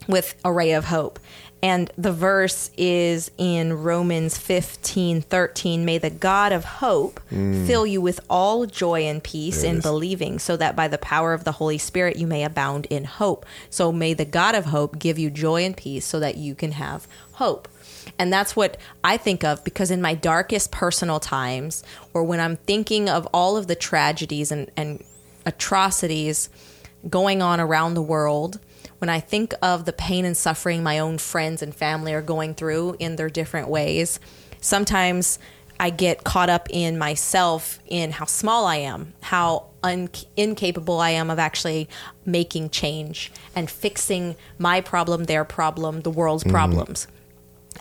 with 0.08 0.36
a 0.44 0.52
ray 0.52 0.72
of 0.72 0.86
hope. 0.86 1.20
And 1.64 1.92
the 1.98 2.12
verse 2.12 2.70
is 2.78 3.32
in 3.38 3.74
Romans 3.74 4.38
15 4.38 5.22
13. 5.22 5.86
May 5.86 5.98
the 5.98 6.12
God 6.12 6.52
of 6.52 6.64
hope 6.66 7.20
mm. 7.32 7.66
fill 7.66 7.86
you 7.86 8.00
with 8.00 8.20
all 8.30 8.68
joy 8.68 9.02
and 9.02 9.24
peace 9.24 9.64
There 9.64 9.74
in 9.74 9.82
believing, 9.82 10.38
so 10.38 10.56
that 10.58 10.76
by 10.76 10.88
the 10.88 11.00
power 11.00 11.34
of 11.34 11.46
the 11.46 11.54
Holy 11.54 11.80
Spirit 11.80 12.18
you 12.18 12.28
may 12.28 12.44
abound 12.44 12.86
in 12.90 13.06
hope. 13.06 13.46
So 13.72 13.92
may 13.92 14.14
the 14.14 14.26
God 14.26 14.54
of 14.54 14.66
hope 14.66 15.00
give 15.00 15.18
you 15.18 15.32
joy 15.32 15.64
and 15.64 15.76
peace 15.76 16.06
so 16.06 16.20
that 16.20 16.38
you 16.38 16.54
can 16.54 16.74
have 16.74 17.08
hope. 17.34 17.68
And 18.18 18.32
that's 18.32 18.56
what 18.56 18.78
I 19.04 19.18
think 19.18 19.44
of 19.44 19.64
because 19.64 19.92
in 19.92 20.02
my 20.02 20.14
darkest 20.14 20.72
personal 20.72 21.20
times, 21.20 21.84
or 22.14 22.24
when 22.24 22.40
I'm 22.40 22.56
thinking 22.56 23.10
of 23.10 23.28
all 23.34 23.58
of 23.58 23.68
the 23.68 23.76
tragedies 23.76 24.52
and, 24.52 24.72
and 24.76 25.04
atrocities 25.46 26.50
going 27.10 27.42
on 27.42 27.60
around 27.60 27.94
the 27.94 28.02
world, 28.02 28.60
when 29.00 29.10
I 29.10 29.20
think 29.20 29.54
of 29.62 29.86
the 29.86 29.94
pain 29.94 30.26
and 30.26 30.36
suffering 30.36 30.84
my 30.84 31.00
own 31.00 31.18
friends 31.18 31.62
and 31.62 31.74
family 31.74 32.14
are 32.14 32.22
going 32.22 32.56
through 32.56 32.96
in 33.00 33.16
their 33.16 33.30
different 33.30 33.68
ways, 33.68 34.20
sometimes 34.60 35.40
I 35.80 35.92
get 35.92 36.24
caught 36.24 36.50
up 36.50 36.68
in 36.72 36.98
myself 36.98 37.80
in 37.86 38.12
how 38.12 38.26
small 38.26 38.66
I 38.66 38.78
am, 38.78 39.14
how 39.22 39.68
un- 39.84 40.10
incapable 40.36 41.00
I 41.00 41.12
am 41.12 41.30
of 41.30 41.38
actually 41.38 41.88
making 42.26 42.72
change 42.72 43.32
and 43.56 43.70
fixing 43.70 44.36
my 44.58 44.82
problem, 44.82 45.26
their 45.26 45.46
problem, 45.46 46.02
the 46.02 46.10
world's 46.10 46.44
mm-hmm. 46.44 46.54
problems. 46.54 47.08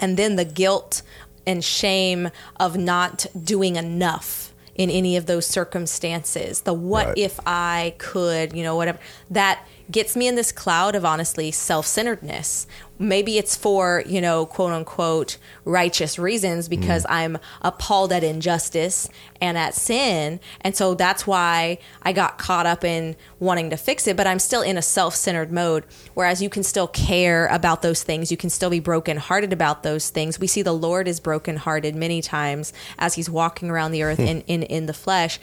And 0.00 0.16
then 0.16 0.36
the 0.36 0.44
guilt 0.44 1.02
and 1.46 1.64
shame 1.64 2.30
of 2.58 2.76
not 2.76 3.26
doing 3.40 3.76
enough 3.76 4.52
in 4.74 4.90
any 4.90 5.16
of 5.16 5.26
those 5.26 5.46
circumstances. 5.46 6.62
The 6.62 6.74
what 6.74 7.06
Right. 7.08 7.18
if 7.18 7.40
I 7.46 7.94
could, 7.98 8.54
you 8.54 8.62
know, 8.62 8.76
whatever. 8.76 8.98
That 9.30 9.66
gets 9.90 10.16
me 10.16 10.26
in 10.26 10.34
this 10.34 10.52
cloud 10.52 10.94
of 10.94 11.04
honestly 11.04 11.50
self 11.50 11.86
centeredness 11.86 12.66
maybe 12.98 13.36
it's 13.38 13.54
for 13.56 14.02
you 14.06 14.20
know 14.20 14.46
quote 14.46 14.72
unquote 14.72 15.36
righteous 15.64 16.18
reasons 16.18 16.68
because 16.68 17.04
Mm. 17.04 17.10
i'm 17.10 17.38
appalled 17.62 18.12
at 18.12 18.24
injustice 18.24 19.08
and 19.40 19.58
at 19.58 19.74
sin. 19.74 20.40
And 20.62 20.74
so 20.74 20.94
that's 20.94 21.26
why 21.26 21.78
i 22.02 22.12
got 22.12 22.38
caught 22.38 22.64
up 22.66 22.84
in 22.84 23.16
wanting 23.38 23.68
to 23.70 23.76
fix 23.76 24.06
it 24.06 24.16
but 24.16 24.26
i'm 24.26 24.38
still 24.38 24.62
in 24.62 24.78
a 24.78 24.82
self-centered 24.82 25.52
mode 25.52 25.84
whereas 26.14 26.40
you 26.40 26.48
can 26.48 26.62
still 26.62 26.88
care 26.88 27.46
about 27.48 27.82
those 27.82 28.02
things. 28.02 28.30
You 28.30 28.36
can 28.36 28.48
still 28.50 28.70
be 28.70 28.80
brokenhearted 28.80 29.52
about 29.52 29.82
those 29.82 30.08
things. 30.10 30.38
We 30.40 30.46
see 30.46 30.62
the 30.62 30.72
lord 30.72 31.06
is 31.06 31.20
brokenhearted 31.20 31.94
many 31.94 32.22
times 32.22 32.72
as 32.98 33.14
he's 33.14 33.28
walking 33.28 33.68
around 33.70 33.92
the 33.92 34.02
earth 34.02 34.18
in, 34.20 34.40
in 34.42 34.62
in 34.62 34.86
the 34.86 34.94
flesh. 34.94 35.38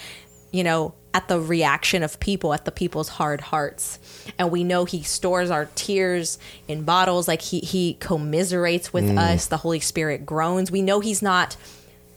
You 0.52 0.64
know, 0.64 0.94
at 1.14 1.28
the 1.28 1.40
reaction 1.40 2.04
of 2.04 2.20
people, 2.20 2.54
at 2.54 2.66
the 2.66 2.72
people's 2.72 3.10
hard 3.10 3.42
hearts. 3.42 4.00
And 4.40 4.52
we 4.52 4.64
know 4.64 4.86
he 4.86 5.04
stores 5.04 5.52
our 5.52 5.66
tears 5.76 6.40
in 6.68 6.84
bottles, 6.84 7.28
like 7.28 7.42
he 7.42 7.60
he 7.60 7.96
commiserates 8.00 8.92
with 8.92 9.06
mm. 9.06 9.18
us. 9.18 9.48
The 9.48 9.58
Holy 9.58 9.80
Spirit 9.80 10.26
groans. 10.26 10.72
We 10.72 10.82
know 10.82 11.00
he's 11.00 11.22
not 11.22 11.56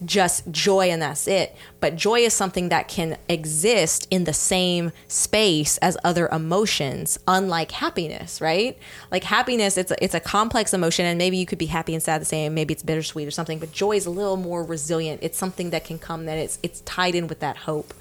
just 0.04 0.50
joy 0.50 0.90
and 0.90 1.00
that's 1.00 1.26
it. 1.26 1.56
But 1.80 1.96
joy 1.96 2.20
is 2.20 2.34
something 2.34 2.68
that 2.68 2.88
can 2.88 3.16
exist 3.28 4.06
in 4.10 4.24
the 4.24 4.32
same 4.32 4.92
space 5.08 5.78
as 5.78 5.96
other 6.04 6.28
emotions, 6.28 7.18
unlike 7.26 7.70
happiness, 7.70 8.40
right? 8.40 8.78
Like 9.10 9.24
happiness, 9.24 9.76
it's 9.76 9.90
a, 9.90 10.04
it's 10.04 10.14
a 10.14 10.20
complex 10.20 10.74
emotion, 10.74 11.06
and 11.06 11.18
maybe 11.18 11.36
you 11.36 11.46
could 11.46 11.58
be 11.58 11.66
happy 11.66 11.94
and 11.94 12.02
sad 12.02 12.20
the 12.20 12.26
same. 12.26 12.54
Maybe 12.54 12.74
it's 12.74 12.82
bittersweet 12.82 13.26
or 13.26 13.30
something. 13.30 13.58
But 13.58 13.72
joy 13.72 13.92
is 13.92 14.06
a 14.06 14.10
little 14.10 14.36
more 14.36 14.62
resilient. 14.62 15.20
It's 15.22 15.38
something 15.38 15.70
that 15.70 15.84
can 15.84 15.98
come 15.98 16.26
that 16.26 16.38
it's 16.38 16.58
it's 16.62 16.80
tied 16.80 17.14
in 17.14 17.26
with 17.28 17.40
that 17.40 17.56
hope. 17.56 17.94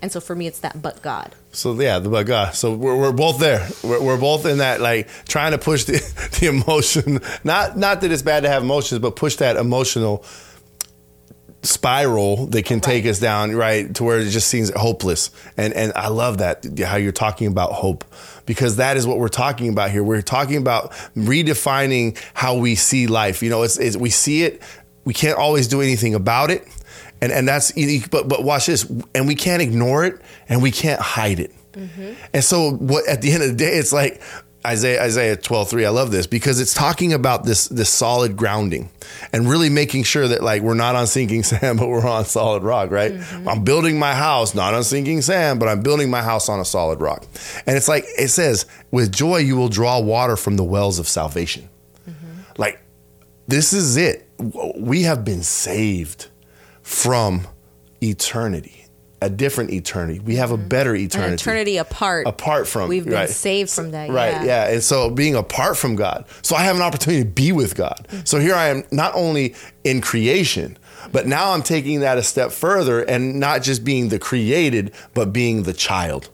And 0.00 0.10
so 0.10 0.20
for 0.20 0.34
me, 0.34 0.46
it's 0.46 0.60
that 0.60 0.80
but 0.80 1.02
God. 1.02 1.34
So 1.52 1.78
yeah, 1.78 1.98
the 1.98 2.08
but 2.08 2.26
God. 2.26 2.54
So 2.54 2.74
we're, 2.74 2.96
we're 2.96 3.12
both 3.12 3.38
there. 3.38 3.68
We're, 3.82 4.02
we're 4.02 4.20
both 4.20 4.46
in 4.46 4.58
that 4.58 4.80
like 4.80 5.08
trying 5.26 5.52
to 5.52 5.58
push 5.58 5.84
the, 5.84 5.92
the 6.40 6.46
emotion. 6.46 7.20
Not 7.44 7.76
not 7.76 8.00
that 8.00 8.10
it's 8.10 8.22
bad 8.22 8.44
to 8.44 8.48
have 8.48 8.62
emotions, 8.62 9.00
but 9.00 9.16
push 9.16 9.36
that 9.36 9.56
emotional 9.56 10.24
spiral 11.62 12.46
that 12.46 12.64
can 12.64 12.80
take 12.80 13.06
us 13.06 13.20
down 13.20 13.54
right 13.54 13.94
to 13.94 14.04
where 14.04 14.18
it 14.18 14.28
just 14.30 14.48
seems 14.48 14.70
hopeless. 14.70 15.30
And 15.56 15.72
and 15.74 15.92
I 15.94 16.08
love 16.08 16.38
that 16.38 16.66
how 16.84 16.96
you're 16.96 17.12
talking 17.12 17.46
about 17.46 17.72
hope 17.72 18.04
because 18.46 18.76
that 18.76 18.96
is 18.96 19.06
what 19.06 19.18
we're 19.18 19.28
talking 19.28 19.68
about 19.68 19.90
here. 19.90 20.02
We're 20.02 20.22
talking 20.22 20.56
about 20.56 20.92
redefining 21.16 22.20
how 22.34 22.56
we 22.56 22.74
see 22.74 23.06
life. 23.06 23.42
You 23.42 23.50
know, 23.50 23.62
it's, 23.62 23.78
it's 23.78 23.96
we 23.96 24.10
see 24.10 24.42
it. 24.42 24.62
We 25.04 25.14
can't 25.14 25.38
always 25.38 25.68
do 25.68 25.80
anything 25.80 26.14
about 26.14 26.50
it. 26.50 26.66
And 27.20 27.30
and 27.30 27.46
that's 27.46 27.72
but 28.08 28.28
but 28.28 28.42
watch 28.42 28.66
this. 28.66 28.90
And 29.14 29.28
we 29.28 29.34
can't 29.34 29.62
ignore 29.62 30.04
it 30.04 30.20
and 30.48 30.62
we 30.62 30.70
can't 30.72 31.00
hide 31.00 31.38
it. 31.38 31.52
Mm-hmm. 31.72 32.12
And 32.34 32.44
so 32.44 32.72
what 32.72 33.06
at 33.08 33.22
the 33.22 33.32
end 33.32 33.42
of 33.42 33.50
the 33.50 33.56
day, 33.56 33.76
it's 33.78 33.92
like 33.92 34.20
Isaiah 34.64 35.02
Isaiah 35.02 35.36
12, 35.36 35.70
3. 35.70 35.86
I 35.86 35.90
love 35.90 36.10
this 36.10 36.26
because 36.26 36.60
it's 36.60 36.72
talking 36.72 37.12
about 37.12 37.44
this 37.44 37.66
this 37.68 37.90
solid 37.90 38.36
grounding 38.36 38.90
and 39.32 39.48
really 39.48 39.68
making 39.68 40.04
sure 40.04 40.28
that 40.28 40.42
like 40.42 40.62
we're 40.62 40.74
not 40.74 40.94
on 40.94 41.06
sinking 41.06 41.42
sand, 41.42 41.78
but 41.78 41.88
we're 41.88 42.06
on 42.06 42.24
solid 42.24 42.62
rock, 42.62 42.90
right? 42.90 43.12
Mm-hmm. 43.12 43.48
I'm 43.48 43.64
building 43.64 43.98
my 43.98 44.14
house, 44.14 44.54
not 44.54 44.74
on 44.74 44.84
sinking 44.84 45.22
sand, 45.22 45.58
but 45.58 45.68
I'm 45.68 45.82
building 45.82 46.10
my 46.10 46.22
house 46.22 46.48
on 46.48 46.60
a 46.60 46.64
solid 46.64 47.00
rock. 47.00 47.24
And 47.66 47.76
it's 47.76 47.88
like 47.88 48.04
it 48.18 48.28
says, 48.28 48.66
with 48.90 49.12
joy 49.12 49.38
you 49.38 49.56
will 49.56 49.68
draw 49.68 50.00
water 50.00 50.36
from 50.36 50.56
the 50.56 50.64
wells 50.64 50.98
of 50.98 51.08
salvation. 51.08 51.68
Mm-hmm. 52.08 52.40
Like 52.56 52.80
this 53.48 53.72
is 53.72 53.96
it. 53.96 54.28
We 54.76 55.02
have 55.02 55.24
been 55.24 55.42
saved 55.42 56.28
from 56.82 57.46
eternity, 58.02 58.81
a 59.22 59.30
different 59.30 59.70
eternity. 59.70 60.18
We 60.18 60.36
have 60.36 60.50
a 60.50 60.56
better 60.56 60.94
An 60.94 61.02
eternity. 61.02 61.34
eternity 61.34 61.76
apart. 61.76 62.26
Apart 62.26 62.66
from 62.66 62.88
We've 62.88 63.04
been 63.04 63.14
right. 63.14 63.28
saved 63.28 63.70
from 63.70 63.92
that. 63.92 64.10
Right, 64.10 64.32
yeah. 64.32 64.44
yeah. 64.44 64.72
And 64.72 64.82
so 64.82 65.10
being 65.10 65.36
apart 65.36 65.76
from 65.76 65.96
God. 65.96 66.24
So 66.42 66.56
I 66.56 66.64
have 66.64 66.76
an 66.76 66.82
opportunity 66.82 67.22
to 67.22 67.28
be 67.28 67.52
with 67.52 67.76
God. 67.76 68.06
Mm-hmm. 68.08 68.24
So 68.24 68.38
here 68.38 68.54
I 68.54 68.68
am 68.68 68.84
not 68.90 69.14
only 69.14 69.54
in 69.84 70.00
creation, 70.00 70.76
but 71.12 71.26
now 71.26 71.52
I'm 71.52 71.62
taking 71.62 72.00
that 72.00 72.18
a 72.18 72.22
step 72.22 72.52
further 72.52 73.02
and 73.02 73.38
not 73.38 73.62
just 73.62 73.84
being 73.84 74.08
the 74.08 74.18
created, 74.18 74.92
but 75.14 75.32
being 75.32 75.62
the 75.62 75.72
child. 75.72 76.30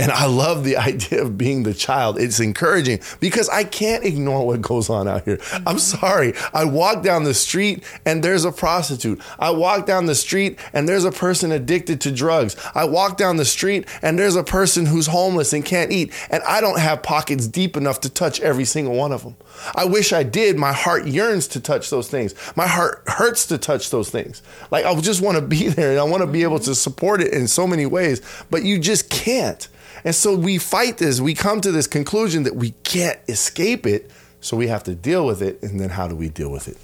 And 0.00 0.10
I 0.10 0.24
love 0.24 0.64
the 0.64 0.76
idea 0.90 1.22
of 1.22 1.36
being 1.36 1.62
the 1.62 1.74
child. 1.74 2.18
It's 2.18 2.40
encouraging 2.40 3.00
because 3.20 3.48
I 3.50 3.64
can't 3.64 4.04
ignore 4.04 4.46
what 4.46 4.62
goes 4.62 4.88
on 4.88 5.06
out 5.06 5.24
here. 5.24 5.38
I'm 5.52 5.76
mm-hmm. 5.76 5.78
sorry. 5.78 6.32
I 6.54 6.64
walk 6.64 7.02
down 7.02 7.24
the 7.24 7.34
street 7.34 7.84
and 8.06 8.22
there's 8.22 8.44
a 8.44 8.52
prostitute. 8.52 9.20
I 9.38 9.50
walk 9.50 9.86
down 9.86 10.06
the 10.06 10.14
street 10.14 10.58
and 10.72 10.88
there's 10.88 11.04
a 11.04 11.12
person 11.12 11.52
addicted 11.52 12.00
to 12.02 12.12
drugs. 12.12 12.56
I 12.74 12.84
walk 12.84 13.18
down 13.18 13.36
the 13.36 13.44
street 13.44 13.86
and 14.00 14.18
there's 14.18 14.36
a 14.36 14.44
person 14.44 14.86
who's 14.86 15.06
homeless 15.06 15.52
and 15.52 15.64
can't 15.64 15.92
eat. 15.92 16.12
And 16.30 16.42
I 16.44 16.60
don't 16.60 16.78
have 16.78 17.02
pockets 17.02 17.46
deep 17.46 17.76
enough 17.76 18.00
to 18.00 18.08
touch 18.08 18.40
every 18.40 18.64
single 18.64 18.94
one 18.94 19.12
of 19.12 19.22
them. 19.22 19.36
I 19.74 19.84
wish 19.84 20.12
I 20.12 20.22
did. 20.22 20.56
My 20.56 20.72
heart 20.72 21.06
yearns 21.06 21.46
to 21.48 21.60
touch 21.60 21.90
those 21.90 22.08
things. 22.08 22.34
My 22.56 22.66
heart 22.66 23.02
hurts 23.06 23.46
to 23.48 23.58
touch 23.58 23.90
those 23.90 24.08
things. 24.08 24.42
Like 24.70 24.86
I 24.86 24.98
just 25.00 25.20
want 25.20 25.36
to 25.36 25.42
be 25.42 25.68
there 25.68 25.90
and 25.90 26.00
I 26.00 26.04
want 26.04 26.22
to 26.22 26.26
be 26.26 26.42
able 26.42 26.60
to 26.60 26.74
support 26.74 27.20
it 27.20 27.34
in 27.34 27.46
so 27.46 27.66
many 27.66 27.84
ways, 27.84 28.22
but 28.50 28.62
you 28.62 28.78
just 28.78 29.10
can't. 29.10 29.68
And 30.04 30.14
so 30.14 30.36
we 30.36 30.58
fight 30.58 30.98
this. 30.98 31.20
We 31.20 31.34
come 31.34 31.60
to 31.60 31.72
this 31.72 31.86
conclusion 31.86 32.44
that 32.44 32.56
we 32.56 32.70
can't 32.84 33.18
escape 33.28 33.86
it. 33.86 34.10
So 34.40 34.56
we 34.56 34.68
have 34.68 34.84
to 34.84 34.94
deal 34.94 35.26
with 35.26 35.42
it. 35.42 35.62
And 35.62 35.78
then 35.78 35.90
how 35.90 36.08
do 36.08 36.16
we 36.16 36.28
deal 36.28 36.50
with 36.50 36.68
it? 36.68 36.78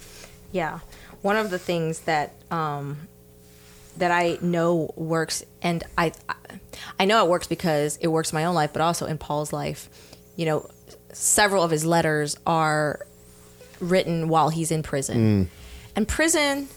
Yeah. 0.51 0.79
One 1.21 1.35
of 1.35 1.49
the 1.49 1.59
things 1.59 2.01
that 2.01 2.33
um, 2.51 3.07
that 3.97 4.11
I 4.11 4.37
know 4.41 4.91
works, 4.95 5.43
and 5.61 5.83
I 5.97 6.13
I 6.99 7.05
know 7.05 7.23
it 7.25 7.29
works 7.29 7.47
because 7.47 7.97
it 7.97 8.07
works 8.07 8.31
in 8.31 8.35
my 8.35 8.45
own 8.45 8.55
life, 8.55 8.71
but 8.73 8.81
also 8.81 9.05
in 9.05 9.17
Paul's 9.17 9.51
life. 9.51 9.89
You 10.35 10.45
know, 10.45 10.69
several 11.11 11.63
of 11.63 11.71
his 11.71 11.85
letters 11.85 12.37
are 12.45 13.05
written 13.79 14.29
while 14.29 14.49
he's 14.49 14.71
in 14.71 14.83
prison, 14.83 15.49
and 15.95 16.07
prison 16.07 16.69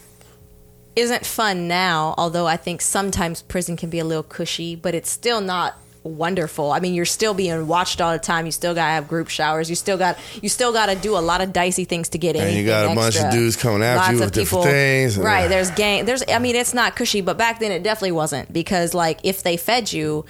isn't 0.97 1.27
fun 1.27 1.69
now. 1.69 2.15
Although 2.17 2.47
I 2.47 2.57
think 2.57 2.81
sometimes 2.81 3.43
prison 3.43 3.77
can 3.77 3.91
be 3.91 3.99
a 3.99 4.05
little 4.05 4.23
cushy, 4.23 4.75
but 4.75 4.95
it's 4.95 5.11
still 5.11 5.41
not 5.41 5.79
wonderful. 6.03 6.73
I 6.73 6.81
mean, 6.81 6.95
you're 6.95 7.05
still 7.05 7.35
being 7.35 7.67
watched 7.67 8.01
all 8.01 8.13
the 8.13 8.19
time. 8.19 8.47
You 8.47 8.53
still 8.53 8.75
gotta 8.75 8.93
have 8.93 9.09
group 9.09 9.29
showers. 9.29 9.69
You 9.69 9.77
still 9.77 9.99
got 9.99 10.19
you 10.43 10.49
still 10.49 10.73
gotta 10.73 10.97
do 10.97 11.17
a 11.17 11.21
lot 11.21 11.41
of 11.41 11.53
dicey 11.53 11.85
things 11.85 12.09
to 12.11 12.19
get 12.19 12.37
in. 12.37 12.43
And 12.43 12.57
you 12.57 12.65
got 12.65 12.91
a 12.91 12.95
bunch 12.95 13.17
of 13.19 13.31
dudes 13.31 13.57
coming 13.57 13.83
after 13.83 14.15
you 14.15 14.21
with 14.21 14.33
different 14.33 14.65
things. 14.65 15.19
Right. 15.19 15.49
There's 15.49 15.71
gang. 15.73 16.05
There's. 16.05 16.23
I 16.29 16.39
mean, 16.39 16.57
it's 16.57 16.75
not 16.75 16.97
cushy, 16.97 17.21
but 17.21 17.37
back 17.37 17.61
then 17.61 17.73
it 17.73 17.83
definitely 17.83 18.13
wasn't 18.13 18.53
because 18.53 18.95
like 18.95 19.21
if 19.25 19.43
they 19.43 19.57
fed 19.57 19.93
you. 19.93 20.25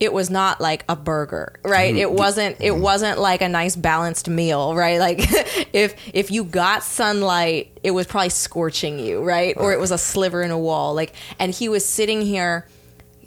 It 0.00 0.12
was 0.12 0.28
not 0.28 0.60
like 0.60 0.84
a 0.88 0.96
burger, 0.96 1.54
right? 1.62 1.94
Mm-hmm. 1.94 2.00
It 2.00 2.12
wasn't. 2.12 2.56
It 2.60 2.72
mm-hmm. 2.72 2.82
wasn't 2.82 3.20
like 3.20 3.42
a 3.42 3.48
nice 3.48 3.76
balanced 3.76 4.28
meal, 4.28 4.74
right? 4.74 4.98
Like 4.98 5.18
if 5.72 5.94
if 6.12 6.32
you 6.32 6.42
got 6.42 6.82
sunlight, 6.82 7.78
it 7.84 7.92
was 7.92 8.08
probably 8.08 8.30
scorching 8.30 8.98
you, 8.98 9.22
right? 9.22 9.54
Or 9.56 9.72
it 9.72 9.78
was 9.78 9.92
a 9.92 9.96
sliver 9.96 10.42
in 10.42 10.50
a 10.50 10.58
wall, 10.58 10.94
like. 10.94 11.14
And 11.38 11.54
he 11.54 11.68
was 11.68 11.86
sitting 11.86 12.22
here 12.22 12.66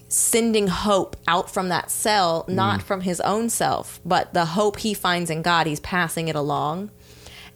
sending 0.09 0.67
hope 0.67 1.15
out 1.27 1.51
from 1.51 1.69
that 1.69 1.91
cell, 1.91 2.45
not 2.47 2.79
mm. 2.79 2.83
from 2.83 3.01
his 3.01 3.19
own 3.21 3.49
self, 3.49 3.99
but 4.05 4.33
the 4.33 4.45
hope 4.45 4.79
he 4.79 4.93
finds 4.93 5.29
in 5.29 5.41
God, 5.41 5.67
he's 5.67 5.81
passing 5.81 6.27
it 6.27 6.35
along. 6.35 6.89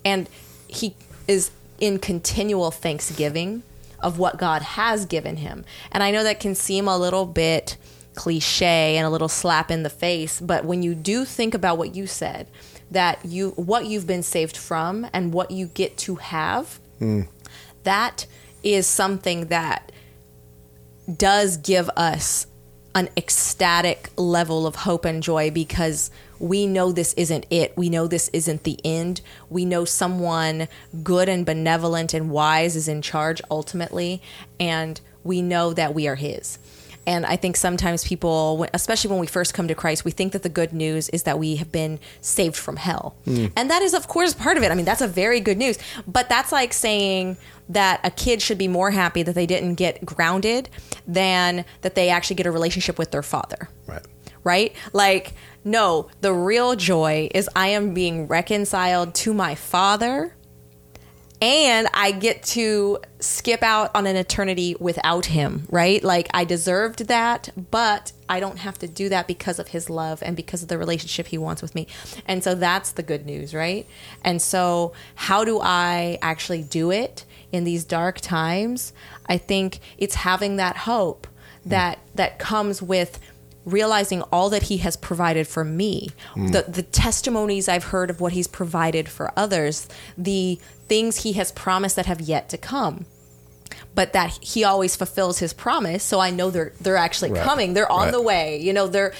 And 0.03 0.29
he 0.67 0.95
is 1.27 1.51
in 1.79 1.99
continual 1.99 2.71
thanksgiving 2.71 3.63
of 3.99 4.19
what 4.19 4.37
God 4.37 4.61
has 4.61 5.05
given 5.05 5.37
him. 5.37 5.63
And 5.91 6.03
I 6.03 6.11
know 6.11 6.23
that 6.23 6.39
can 6.39 6.55
seem 6.55 6.87
a 6.87 6.97
little 6.97 7.25
bit 7.25 7.77
cliche 8.15 8.97
and 8.97 9.05
a 9.05 9.09
little 9.09 9.29
slap 9.29 9.71
in 9.71 9.83
the 9.83 9.89
face, 9.89 10.41
but 10.41 10.65
when 10.65 10.83
you 10.83 10.93
do 10.93 11.23
think 11.23 11.53
about 11.53 11.77
what 11.77 11.95
you 11.95 12.07
said, 12.07 12.47
that 12.89 13.23
you 13.23 13.51
what 13.51 13.85
you've 13.85 14.05
been 14.05 14.23
saved 14.23 14.57
from 14.57 15.07
and 15.13 15.33
what 15.33 15.51
you 15.51 15.67
get 15.67 15.97
to 15.97 16.15
have, 16.15 16.79
mm. 16.99 17.27
that 17.83 18.25
is 18.63 18.85
something 18.85 19.47
that 19.47 19.91
does 21.17 21.57
give 21.57 21.89
us 21.95 22.47
an 22.93 23.09
ecstatic 23.15 24.09
level 24.17 24.67
of 24.67 24.75
hope 24.75 25.05
and 25.05 25.23
joy 25.23 25.49
because 25.49 26.11
we 26.39 26.65
know 26.65 26.91
this 26.91 27.13
isn't 27.13 27.45
it. 27.49 27.73
We 27.77 27.89
know 27.89 28.07
this 28.07 28.29
isn't 28.33 28.63
the 28.63 28.79
end. 28.83 29.21
We 29.49 29.63
know 29.63 29.85
someone 29.85 30.67
good 31.03 31.29
and 31.29 31.45
benevolent 31.45 32.13
and 32.13 32.29
wise 32.29 32.75
is 32.75 32.87
in 32.87 33.01
charge 33.01 33.41
ultimately, 33.49 34.21
and 34.59 34.99
we 35.23 35.41
know 35.41 35.73
that 35.73 35.93
we 35.93 36.07
are 36.07 36.15
His. 36.15 36.57
And 37.07 37.25
I 37.25 37.35
think 37.35 37.57
sometimes 37.57 38.03
people, 38.03 38.67
especially 38.73 39.09
when 39.09 39.19
we 39.19 39.27
first 39.27 39.53
come 39.53 39.67
to 39.67 39.75
Christ, 39.75 40.05
we 40.05 40.11
think 40.11 40.33
that 40.33 40.43
the 40.43 40.49
good 40.49 40.71
news 40.71 41.09
is 41.09 41.23
that 41.23 41.39
we 41.39 41.55
have 41.55 41.71
been 41.71 41.99
saved 42.21 42.55
from 42.55 42.75
hell. 42.75 43.15
Hmm. 43.25 43.47
And 43.55 43.71
that 43.71 43.81
is, 43.81 43.93
of 43.93 44.07
course, 44.07 44.35
part 44.35 44.57
of 44.57 44.63
it. 44.63 44.71
I 44.71 44.75
mean, 44.75 44.85
that's 44.85 45.01
a 45.01 45.07
very 45.07 45.39
good 45.39 45.57
news. 45.57 45.79
But 46.05 46.29
that's 46.29 46.51
like 46.51 46.73
saying 46.73 47.37
that 47.73 47.99
a 48.03 48.11
kid 48.11 48.41
should 48.41 48.57
be 48.57 48.67
more 48.67 48.91
happy 48.91 49.23
that 49.23 49.35
they 49.35 49.45
didn't 49.45 49.75
get 49.75 50.05
grounded 50.05 50.69
than 51.07 51.65
that 51.81 51.95
they 51.95 52.09
actually 52.09 52.35
get 52.35 52.45
a 52.45 52.51
relationship 52.51 52.97
with 52.97 53.11
their 53.11 53.23
father 53.23 53.69
Right. 53.87 54.05
right? 54.43 54.75
Like, 54.93 55.33
no, 55.63 56.09
the 56.21 56.33
real 56.33 56.75
joy 56.75 57.29
is 57.33 57.49
I 57.55 57.67
am 57.67 57.93
being 57.93 58.27
reconciled 58.27 59.13
to 59.15 59.33
my 59.33 59.55
father 59.55 60.35
and 61.41 61.87
I 61.93 62.11
get 62.11 62.43
to 62.43 62.99
skip 63.19 63.63
out 63.63 63.89
on 63.95 64.05
an 64.05 64.15
eternity 64.15 64.75
without 64.79 65.25
him, 65.25 65.65
right? 65.71 66.03
Like 66.03 66.29
I 66.35 66.43
deserved 66.43 67.07
that, 67.07 67.49
but 67.71 68.11
I 68.29 68.39
don't 68.39 68.59
have 68.59 68.77
to 68.79 68.87
do 68.87 69.09
that 69.09 69.25
because 69.27 69.57
of 69.57 69.69
his 69.69 69.89
love 69.89 70.21
and 70.23 70.35
because 70.35 70.61
of 70.61 70.67
the 70.69 70.77
relationship 70.77 71.27
he 71.27 71.39
wants 71.39 71.63
with 71.63 71.73
me. 71.73 71.87
And 72.27 72.43
so 72.43 72.53
that's 72.53 72.91
the 72.91 73.01
good 73.01 73.25
news, 73.25 73.55
right? 73.55 73.87
And 74.23 74.39
so 74.39 74.93
how 75.15 75.43
do 75.43 75.59
I 75.59 76.19
actually 76.21 76.61
do 76.61 76.91
it 76.91 77.25
in 77.51 77.63
these 77.63 77.83
dark 77.83 78.19
times? 78.19 78.93
I 79.27 79.37
think 79.37 79.79
it's 79.97 80.15
having 80.15 80.57
that 80.57 80.77
hope 80.77 81.27
that 81.65 81.99
that 82.15 82.39
comes 82.39 82.81
with 82.81 83.19
realizing 83.65 84.21
all 84.23 84.49
that 84.49 84.63
he 84.63 84.77
has 84.77 84.97
provided 84.97 85.47
for 85.47 85.63
me 85.63 86.09
mm. 86.33 86.51
the 86.51 86.63
the 86.71 86.81
testimonies 86.81 87.69
i've 87.69 87.85
heard 87.85 88.09
of 88.09 88.19
what 88.19 88.33
he's 88.33 88.47
provided 88.47 89.07
for 89.07 89.31
others 89.37 89.87
the 90.17 90.59
things 90.87 91.17
he 91.17 91.33
has 91.33 91.51
promised 91.51 91.95
that 91.95 92.07
have 92.07 92.19
yet 92.19 92.49
to 92.49 92.57
come 92.57 93.05
but 93.95 94.13
that 94.13 94.31
he 94.41 94.63
always 94.63 94.95
fulfills 94.95 95.39
his 95.39 95.53
promise 95.53 96.03
so 96.03 96.19
i 96.19 96.29
know 96.29 96.49
they're 96.49 96.73
they're 96.81 96.97
actually 96.97 97.31
Right. 97.31 97.43
coming. 97.43 97.73
They're 97.73 97.91
on 97.91 98.05
Right. 98.05 98.11
the 98.11 98.21
way. 98.21 98.57
You 98.61 98.73
know 98.73 98.87
they're 98.87 99.13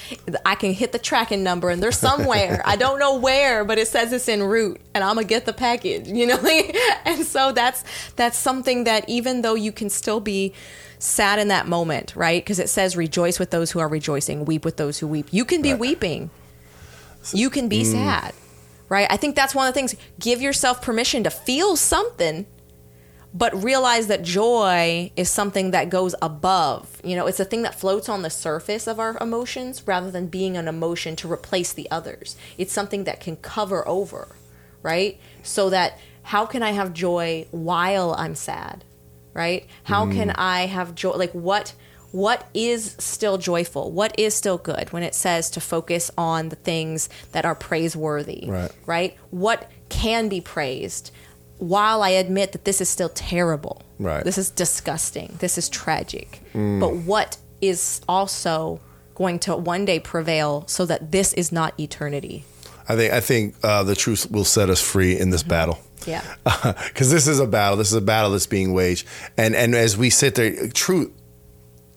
i 0.45 0.55
can 0.55 0.73
hit 0.73 0.91
the 0.91 0.99
tracking 0.99 1.43
number 1.43 1.69
and 1.69 1.81
they're 1.81 1.91
somewhere. 1.91 2.61
I 2.65 2.75
don't 2.75 2.99
know 2.99 3.17
where 3.17 3.63
but 3.65 3.77
it 3.77 3.87
says 3.87 4.11
it's 4.13 4.27
en 4.29 4.43
route 4.43 4.79
and 4.93 5.03
i'm 5.03 5.15
gonna 5.15 5.25
get 5.27 5.45
the 5.45 5.53
package 5.53 6.07
you 6.07 6.25
know? 6.27 6.37
And 7.05 7.25
so 7.25 7.51
that's 7.51 7.83
that's 8.15 8.37
something 8.37 8.85
that 8.85 9.07
even 9.09 9.41
though 9.41 9.55
you 9.55 9.71
can 9.71 9.89
still 9.89 10.19
be 10.19 10.53
sad 10.99 11.39
in 11.39 11.47
that 11.49 11.67
moment 11.67 12.13
right? 12.15 12.43
Because 12.43 12.59
it 12.59 12.69
says 12.69 12.95
rejoice 12.97 13.39
with 13.39 13.51
those 13.51 13.71
who 13.71 13.79
are 13.79 13.87
rejoicing 13.87 14.45
weep 14.45 14.63
with 14.65 14.77
those 14.77 14.99
who 14.99 15.07
weep. 15.07 15.27
You 15.31 15.45
can 15.45 15.61
be 15.61 15.71
Right. 15.71 15.79
weeping. 15.79 16.29
You 17.33 17.49
can 17.49 17.67
be 17.69 17.81
mm. 17.83 17.91
sad 17.91 18.33
right? 18.89 19.07
I 19.09 19.15
think 19.15 19.35
that's 19.37 19.55
one 19.55 19.67
of 19.67 19.73
the 19.73 19.77
things. 19.79 19.95
Give 20.19 20.41
yourself 20.41 20.81
permission 20.81 21.23
to 21.23 21.29
feel 21.29 21.77
something 21.77 22.45
but 23.33 23.63
realize 23.63 24.07
that 24.07 24.23
joy 24.23 25.11
is 25.15 25.29
something 25.29 25.71
that 25.71 25.89
goes 25.89 26.13
above. 26.21 27.01
You 27.03 27.15
know, 27.15 27.27
it's 27.27 27.39
a 27.39 27.45
thing 27.45 27.61
that 27.61 27.79
floats 27.79 28.09
on 28.09 28.23
the 28.23 28.29
surface 28.29 28.87
of 28.87 28.99
our 28.99 29.17
emotions 29.21 29.87
rather 29.87 30.11
than 30.11 30.27
being 30.27 30.57
an 30.57 30.67
emotion 30.67 31.15
to 31.17 31.31
replace 31.31 31.71
the 31.71 31.89
others. 31.89 32.35
It's 32.57 32.73
something 32.73 33.05
that 33.05 33.21
can 33.21 33.37
cover 33.37 33.87
over, 33.87 34.35
right? 34.81 35.19
So 35.43 35.69
that 35.69 35.97
how 36.23 36.45
can 36.45 36.61
I 36.61 36.71
have 36.71 36.93
joy 36.93 37.47
while 37.51 38.13
I'm 38.17 38.35
sad? 38.35 38.83
Right? 39.33 39.65
How 39.83 40.07
can 40.07 40.27
mm. 40.27 40.35
I 40.37 40.65
have 40.65 40.93
joy 40.93 41.11
like 41.11 41.31
what 41.31 41.73
what 42.11 42.49
is 42.53 42.97
still 42.99 43.37
joyful? 43.37 43.91
What 43.91 44.19
is 44.19 44.35
still 44.35 44.57
good 44.57 44.91
when 44.91 45.03
it 45.03 45.15
says 45.15 45.49
to 45.51 45.61
focus 45.61 46.11
on 46.17 46.49
the 46.49 46.57
things 46.57 47.07
that 47.31 47.45
are 47.45 47.55
praiseworthy? 47.55 48.45
Right. 48.47 48.71
Right? 48.85 49.17
What 49.29 49.71
can 49.87 50.27
be 50.27 50.41
praised? 50.41 51.11
While 51.61 52.01
I 52.01 52.09
admit 52.09 52.51
that 52.53 52.65
this 52.65 52.81
is 52.81 52.89
still 52.89 53.09
terrible, 53.09 53.83
Right. 53.99 54.23
This 54.23 54.39
is 54.39 54.49
disgusting. 54.49 55.35
This 55.39 55.59
is 55.59 55.69
tragic. 55.69 56.41
But 56.53 56.95
what 57.05 57.37
is 57.61 58.01
also 58.09 58.79
going 59.13 59.37
to 59.39 59.55
one 59.55 59.85
day 59.85 59.99
prevail 59.99 60.63
so 60.67 60.87
that 60.87 61.11
this 61.11 61.33
is 61.33 61.51
not 61.51 61.79
eternity? 61.79 62.43
I 62.89 62.95
think 62.95 63.13
I 63.13 63.19
think 63.19 63.55
uh, 63.63 63.83
the 63.83 63.95
truth 63.95 64.29
will 64.31 64.43
set 64.43 64.71
us 64.71 64.81
free 64.81 65.19
in 65.19 65.29
this 65.29 65.43
battle. 65.43 65.77
Yeah. 66.07 66.23
because 66.87 67.11
this 67.11 67.27
is 67.27 67.39
a 67.39 67.45
battle. 67.45 67.77
This 67.77 67.89
is 67.89 67.93
a 67.97 68.01
battle 68.01 68.31
that's 68.31 68.47
being 68.47 68.73
waged, 68.73 69.07
and 69.37 69.55
and 69.55 69.75
as 69.75 69.95
we 69.97 70.09
sit 70.09 70.33
there, 70.35 70.67
truth. 70.69 71.11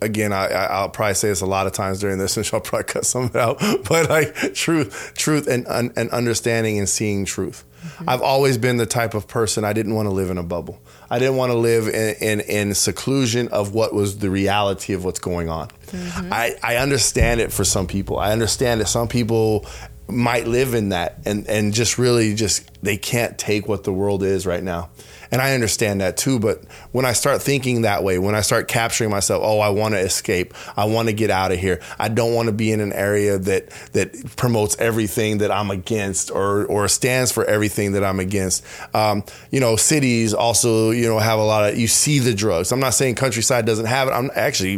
Again, 0.03 0.35
I, 0.35 0.49
I- 0.49 0.67
I'll 0.67 0.91
probably 0.91 1.15
say 1.15 1.29
this 1.29 1.41
a 1.41 1.47
lot 1.47 1.67
of 1.67 1.73
times 1.73 2.01
during 2.01 2.19
this, 2.19 2.37
and 2.37 2.47
I'll 2.53 2.61
probably 2.61 2.85
cut 2.85 3.07
some 3.07 3.25
of 3.25 3.35
it 3.35 3.41
out. 3.41 3.59
But 3.89 4.11
like 4.11 4.53
truth, 4.53 5.15
truth, 5.17 5.47
and 5.47 5.67
and 5.67 6.11
understanding 6.11 6.79
and 6.79 6.87
seeing 6.89 7.25
truth. 7.25 7.65
I've 8.07 8.23
always 8.23 8.59
been 8.59 8.77
the 8.77 8.87
type 8.87 9.15
of 9.15 9.29
person 9.29 9.65
I 9.65 9.73
didn't 9.73 9.95
want 9.95 10.07
to 10.07 10.11
live 10.11 10.31
in 10.31 10.39
a 10.39 10.43
bubble. 10.43 10.81
I 11.11 11.19
didn't 11.19 11.37
want 11.37 11.53
to 11.53 11.59
live 11.59 11.89
in, 11.89 12.17
in, 12.21 12.41
in 12.41 12.75
seclusion 12.75 13.49
of 13.49 13.75
what 13.75 13.95
was 13.95 14.19
the 14.19 14.31
reality 14.31 14.93
of 14.93 15.05
what's 15.05 15.21
going 15.21 15.49
on. 15.49 15.69
Mm-hmm. 15.89 16.33
I, 16.33 16.57
I 16.63 16.77
understand 16.77 17.41
it 17.41 17.53
for 17.53 17.65
some 17.65 17.87
people. 17.87 18.19
I 18.19 18.33
understand 18.33 18.81
that 18.81 18.87
some 18.87 19.09
people 19.09 19.67
might 20.09 20.47
live 20.47 20.75
in 20.75 20.91
that 20.91 21.19
and, 21.25 21.47
and 21.49 21.73
just 21.73 21.99
really 21.99 22.35
just 22.35 22.71
they 22.83 22.97
can't 22.97 23.39
take 23.39 23.67
what 23.67 23.85
the 23.85 23.93
world 23.93 24.23
is 24.23 24.47
right 24.47 24.63
now. 24.63 24.91
And 25.31 25.43
I 25.43 25.55
understand 25.55 26.01
that 26.01 26.17
too. 26.17 26.39
But 26.39 26.65
when 26.93 27.05
I 27.05 27.13
start 27.13 27.43
thinking 27.43 27.83
that 27.83 28.05
way, 28.05 28.21
when 28.21 28.37
I 28.37 28.43
start 28.43 28.69
capturing 28.69 29.11
myself, 29.11 29.43
oh, 29.45 29.59
I 29.59 29.71
want 29.71 29.95
to 29.95 29.99
escape. 29.99 30.55
I 30.77 30.85
want 30.85 31.09
to 31.09 31.13
get 31.15 31.29
out 31.29 31.51
of 31.51 31.59
here. 31.59 31.81
I 31.99 32.09
don't 32.09 32.35
want 32.35 32.47
to 32.47 32.53
be 32.53 32.71
in 32.71 32.81
an 32.81 32.93
area 32.93 33.39
that 33.39 33.71
that 33.95 34.37
promotes 34.37 34.79
everything 34.79 35.39
that 35.39 35.51
I'm 35.51 35.73
against 35.73 36.31
or 36.31 36.67
or 36.67 36.87
stands 36.87 37.33
for 37.33 37.45
everything 37.45 37.93
that 37.93 38.05
I'm 38.05 38.21
against. 38.21 38.65
Um, 38.95 39.25
you 39.51 39.59
know, 39.59 39.75
cities 39.75 40.35
also, 40.35 40.91
you 40.91 41.09
know, 41.09 41.19
have 41.19 41.41
a 41.41 41.45
lot 41.45 41.69
of 41.69 41.79
you 41.79 41.89
see 41.89 42.21
the 42.21 42.35
drugs. 42.35 42.71
I'm 42.71 42.81
not 42.81 42.95
saying 42.95 43.17
countryside 43.17 43.67
doesn't 43.67 43.87
have 43.87 44.09
it. 44.09 44.13
I'm 44.13 44.31
actually 44.37 44.77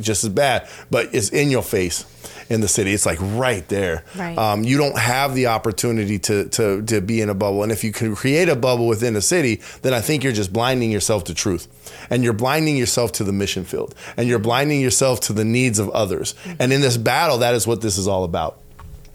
just 0.00 0.24
as 0.24 0.30
bad, 0.30 0.66
but 0.90 1.14
it's 1.14 1.28
in 1.28 1.50
your 1.50 1.62
face 1.62 2.06
in 2.50 2.60
the 2.60 2.68
city. 2.68 2.92
It's 2.92 3.06
like 3.06 3.18
right 3.20 3.66
there. 3.68 4.04
Right. 4.16 4.36
Um, 4.36 4.64
you 4.64 4.76
don't 4.76 4.98
have 4.98 5.34
the 5.34 5.46
opportunity 5.46 6.18
to, 6.18 6.48
to 6.50 6.82
to 6.82 7.00
be 7.00 7.22
in 7.22 7.30
a 7.30 7.34
bubble. 7.34 7.62
And 7.62 7.72
if 7.72 7.84
you 7.84 7.92
can 7.92 8.14
create 8.14 8.48
a 8.48 8.56
bubble 8.56 8.88
within 8.88 9.16
a 9.16 9.22
city, 9.22 9.62
then 9.82 9.94
I 9.94 10.00
think 10.00 10.24
you're 10.24 10.32
just 10.32 10.52
blinding 10.52 10.90
yourself 10.90 11.24
to 11.24 11.34
truth. 11.34 11.68
And 12.10 12.24
you're 12.24 12.32
blinding 12.32 12.76
yourself 12.76 13.12
to 13.12 13.24
the 13.24 13.32
mission 13.32 13.64
field. 13.64 13.94
And 14.16 14.28
you're 14.28 14.40
blinding 14.40 14.80
yourself 14.80 15.20
to 15.20 15.32
the 15.32 15.44
needs 15.44 15.78
of 15.78 15.88
others. 15.90 16.34
And 16.58 16.72
in 16.72 16.80
this 16.80 16.96
battle, 16.96 17.38
that 17.38 17.54
is 17.54 17.66
what 17.66 17.80
this 17.80 17.96
is 17.96 18.08
all 18.08 18.24
about. 18.24 18.60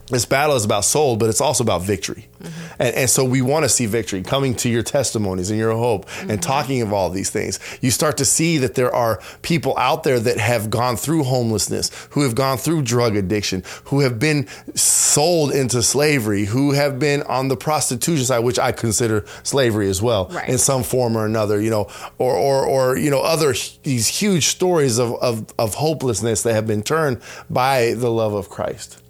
This 0.08 0.26
battle 0.26 0.56
is 0.56 0.64
about 0.64 0.86
soul, 0.86 1.16
but 1.16 1.30
it's 1.30 1.42
also 1.42 1.64
about 1.64 1.82
victory. 1.82 2.28
Mm-hmm. 2.40 2.76
And, 2.78 2.96
and 2.96 3.10
so 3.10 3.26
we 3.26 3.42
want 3.42 3.64
to 3.64 3.70
see 3.70 3.88
victory 3.88 4.22
coming 4.22 4.54
to 4.58 4.70
your 4.70 4.84
testimonies 4.84 5.50
and 5.50 5.58
your 5.58 5.72
hope 5.72 6.06
and 6.20 6.30
mm-hmm. 6.30 6.40
talking 6.42 6.82
of 6.84 6.94
all 6.94 7.10
these 7.10 7.32
things. 7.32 7.60
You 7.82 7.90
start 7.90 8.18
to 8.18 8.26
see 8.26 8.60
that 8.60 8.76
there 8.76 8.94
are 8.94 9.20
people 9.42 9.76
out 9.80 10.04
there 10.04 10.20
that 10.20 10.38
have 10.38 10.70
gone 10.70 10.96
through 10.96 11.24
homelessness, 11.24 11.90
who 12.12 12.22
have 12.22 12.36
gone 12.36 12.60
through 12.60 12.84
drug 12.84 13.16
addiction, 13.16 13.64
who 13.86 14.02
have 14.02 14.20
been 14.20 14.48
sold 14.76 15.52
into 15.52 15.82
slavery, 15.82 16.46
who 16.46 16.74
have 16.74 17.00
been 17.00 17.24
on 17.24 17.48
the 17.48 17.58
prostitution 17.58 18.26
side, 18.26 18.40
which 18.40 18.60
I 18.60 18.72
consider 18.74 19.26
slavery 19.42 19.90
as 19.90 20.04
well, 20.04 20.28
Right. 20.28 20.50
in 20.50 20.60
some 20.60 20.84
form 20.84 21.18
or 21.18 21.26
another, 21.26 21.60
you 21.60 21.72
know, 21.72 21.88
or, 22.20 22.36
or, 22.36 22.64
or 22.66 22.98
you 22.98 23.10
know, 23.10 23.22
other 23.22 23.56
these 23.82 24.08
huge 24.08 24.48
stories 24.48 25.00
of, 25.00 25.16
of, 25.16 25.52
of 25.58 25.74
hopelessness 25.76 26.44
that 26.44 26.54
have 26.54 26.68
been 26.68 26.84
turned 26.84 27.22
by 27.50 27.94
the 27.96 28.12
love 28.12 28.34
of 28.34 28.50
Christ 28.50 29.02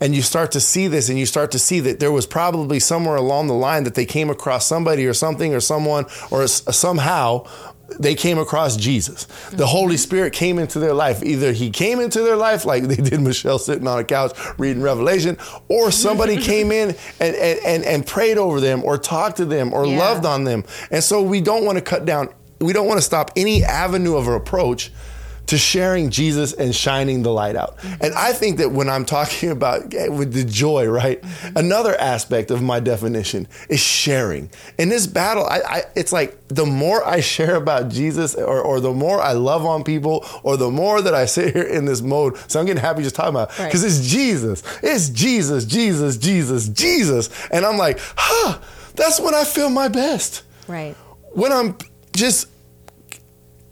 and 0.00 0.14
you 0.14 0.22
start 0.22 0.52
to 0.52 0.60
see 0.60 0.88
this 0.88 1.08
and 1.08 1.18
you 1.18 1.26
start 1.26 1.50
to 1.52 1.58
see 1.58 1.80
that 1.80 2.00
there 2.00 2.12
was 2.12 2.26
probably 2.26 2.80
somewhere 2.80 3.16
along 3.16 3.46
the 3.46 3.54
line 3.54 3.84
that 3.84 3.94
they 3.94 4.06
came 4.06 4.30
across 4.30 4.66
somebody 4.66 5.06
or 5.06 5.14
something 5.14 5.54
or 5.54 5.60
someone 5.60 6.06
or 6.30 6.46
somehow 6.46 7.46
they 7.98 8.14
came 8.14 8.38
across 8.38 8.76
Jesus. 8.76 9.24
The 9.24 9.56
mm-hmm. 9.56 9.64
Holy 9.64 9.96
Spirit 9.96 10.32
came 10.32 10.58
into 10.58 10.78
their 10.78 10.94
life. 10.94 11.22
Either 11.22 11.52
he 11.52 11.70
came 11.70 12.00
into 12.00 12.22
their 12.22 12.36
life 12.36 12.64
like 12.64 12.84
they 12.84 12.96
did 12.96 13.20
Michelle 13.20 13.58
sitting 13.58 13.86
on 13.86 13.98
a 13.98 14.04
couch 14.04 14.32
reading 14.58 14.82
Revelation, 14.82 15.36
or 15.68 15.90
somebody 15.90 16.36
came 16.42 16.70
in 16.72 16.90
and, 17.20 17.36
and, 17.36 17.60
and, 17.64 17.84
and 17.84 18.06
prayed 18.06 18.38
over 18.38 18.60
them 18.60 18.84
or 18.84 18.96
talked 18.96 19.38
to 19.38 19.44
them 19.44 19.72
or 19.72 19.86
Yeah. 19.86 19.98
loved 19.98 20.24
on 20.24 20.44
them. 20.44 20.64
And 20.90 21.02
so 21.02 21.22
we 21.22 21.40
don't 21.40 21.64
want 21.64 21.78
to 21.78 21.82
cut 21.82 22.04
down, 22.04 22.28
we 22.60 22.72
don't 22.72 22.86
want 22.86 22.98
to 22.98 23.04
stop 23.04 23.32
any 23.36 23.64
avenue 23.64 24.16
of 24.16 24.28
approach 24.28 24.92
to 25.50 25.58
sharing 25.58 26.10
Jesus 26.10 26.52
and 26.52 26.74
shining 26.74 27.22
the 27.22 27.32
light 27.32 27.56
out. 27.56 27.76
Mm-hmm. 27.78 28.04
And 28.04 28.14
I 28.14 28.32
think 28.32 28.58
that 28.58 28.70
when 28.70 28.88
I'm 28.88 29.04
talking 29.04 29.50
about 29.50 29.92
with 29.92 30.32
the 30.32 30.44
joy, 30.44 30.86
right? 30.88 31.20
Mm-hmm. 31.20 31.56
Another 31.56 32.00
aspect 32.00 32.50
of 32.50 32.62
my 32.62 32.78
definition 32.80 33.48
is 33.68 33.80
sharing. 33.80 34.48
In 34.78 34.88
this 34.88 35.06
battle, 35.08 35.44
I, 35.44 35.60
I 35.66 35.82
it's 35.96 36.12
like 36.12 36.38
the 36.48 36.64
more 36.66 37.04
I 37.06 37.20
share 37.20 37.56
about 37.56 37.90
Jesus 37.90 38.34
or, 38.36 38.60
or 38.60 38.78
the 38.80 38.92
more 38.92 39.20
I 39.20 39.32
love 39.32 39.66
on 39.66 39.82
people 39.82 40.24
or 40.44 40.56
the 40.56 40.70
more 40.70 41.02
that 41.02 41.14
I 41.14 41.26
sit 41.26 41.52
here 41.54 41.64
in 41.64 41.84
this 41.84 42.00
mode. 42.00 42.36
So 42.48 42.60
I'm 42.60 42.66
getting 42.66 42.80
happy 42.82 43.02
just 43.02 43.16
talking 43.16 43.30
about 43.30 43.58
Right. 43.58 43.66
because 43.66 43.82
it's 43.84 44.08
Jesus. 44.08 44.62
It's 44.82 45.08
Jesus, 45.08 45.64
Jesus, 45.64 46.16
Jesus, 46.16 46.68
Jesus. 46.68 47.28
And 47.50 47.64
I'm 47.66 47.76
like, 47.76 47.98
huh, 48.16 48.58
that's 48.94 49.18
when 49.18 49.34
I 49.34 49.44
feel 49.44 49.68
my 49.70 49.88
best 49.88 50.42
Right. 50.68 50.94
when 51.32 51.52
I'm 51.52 51.76
just 52.14 52.46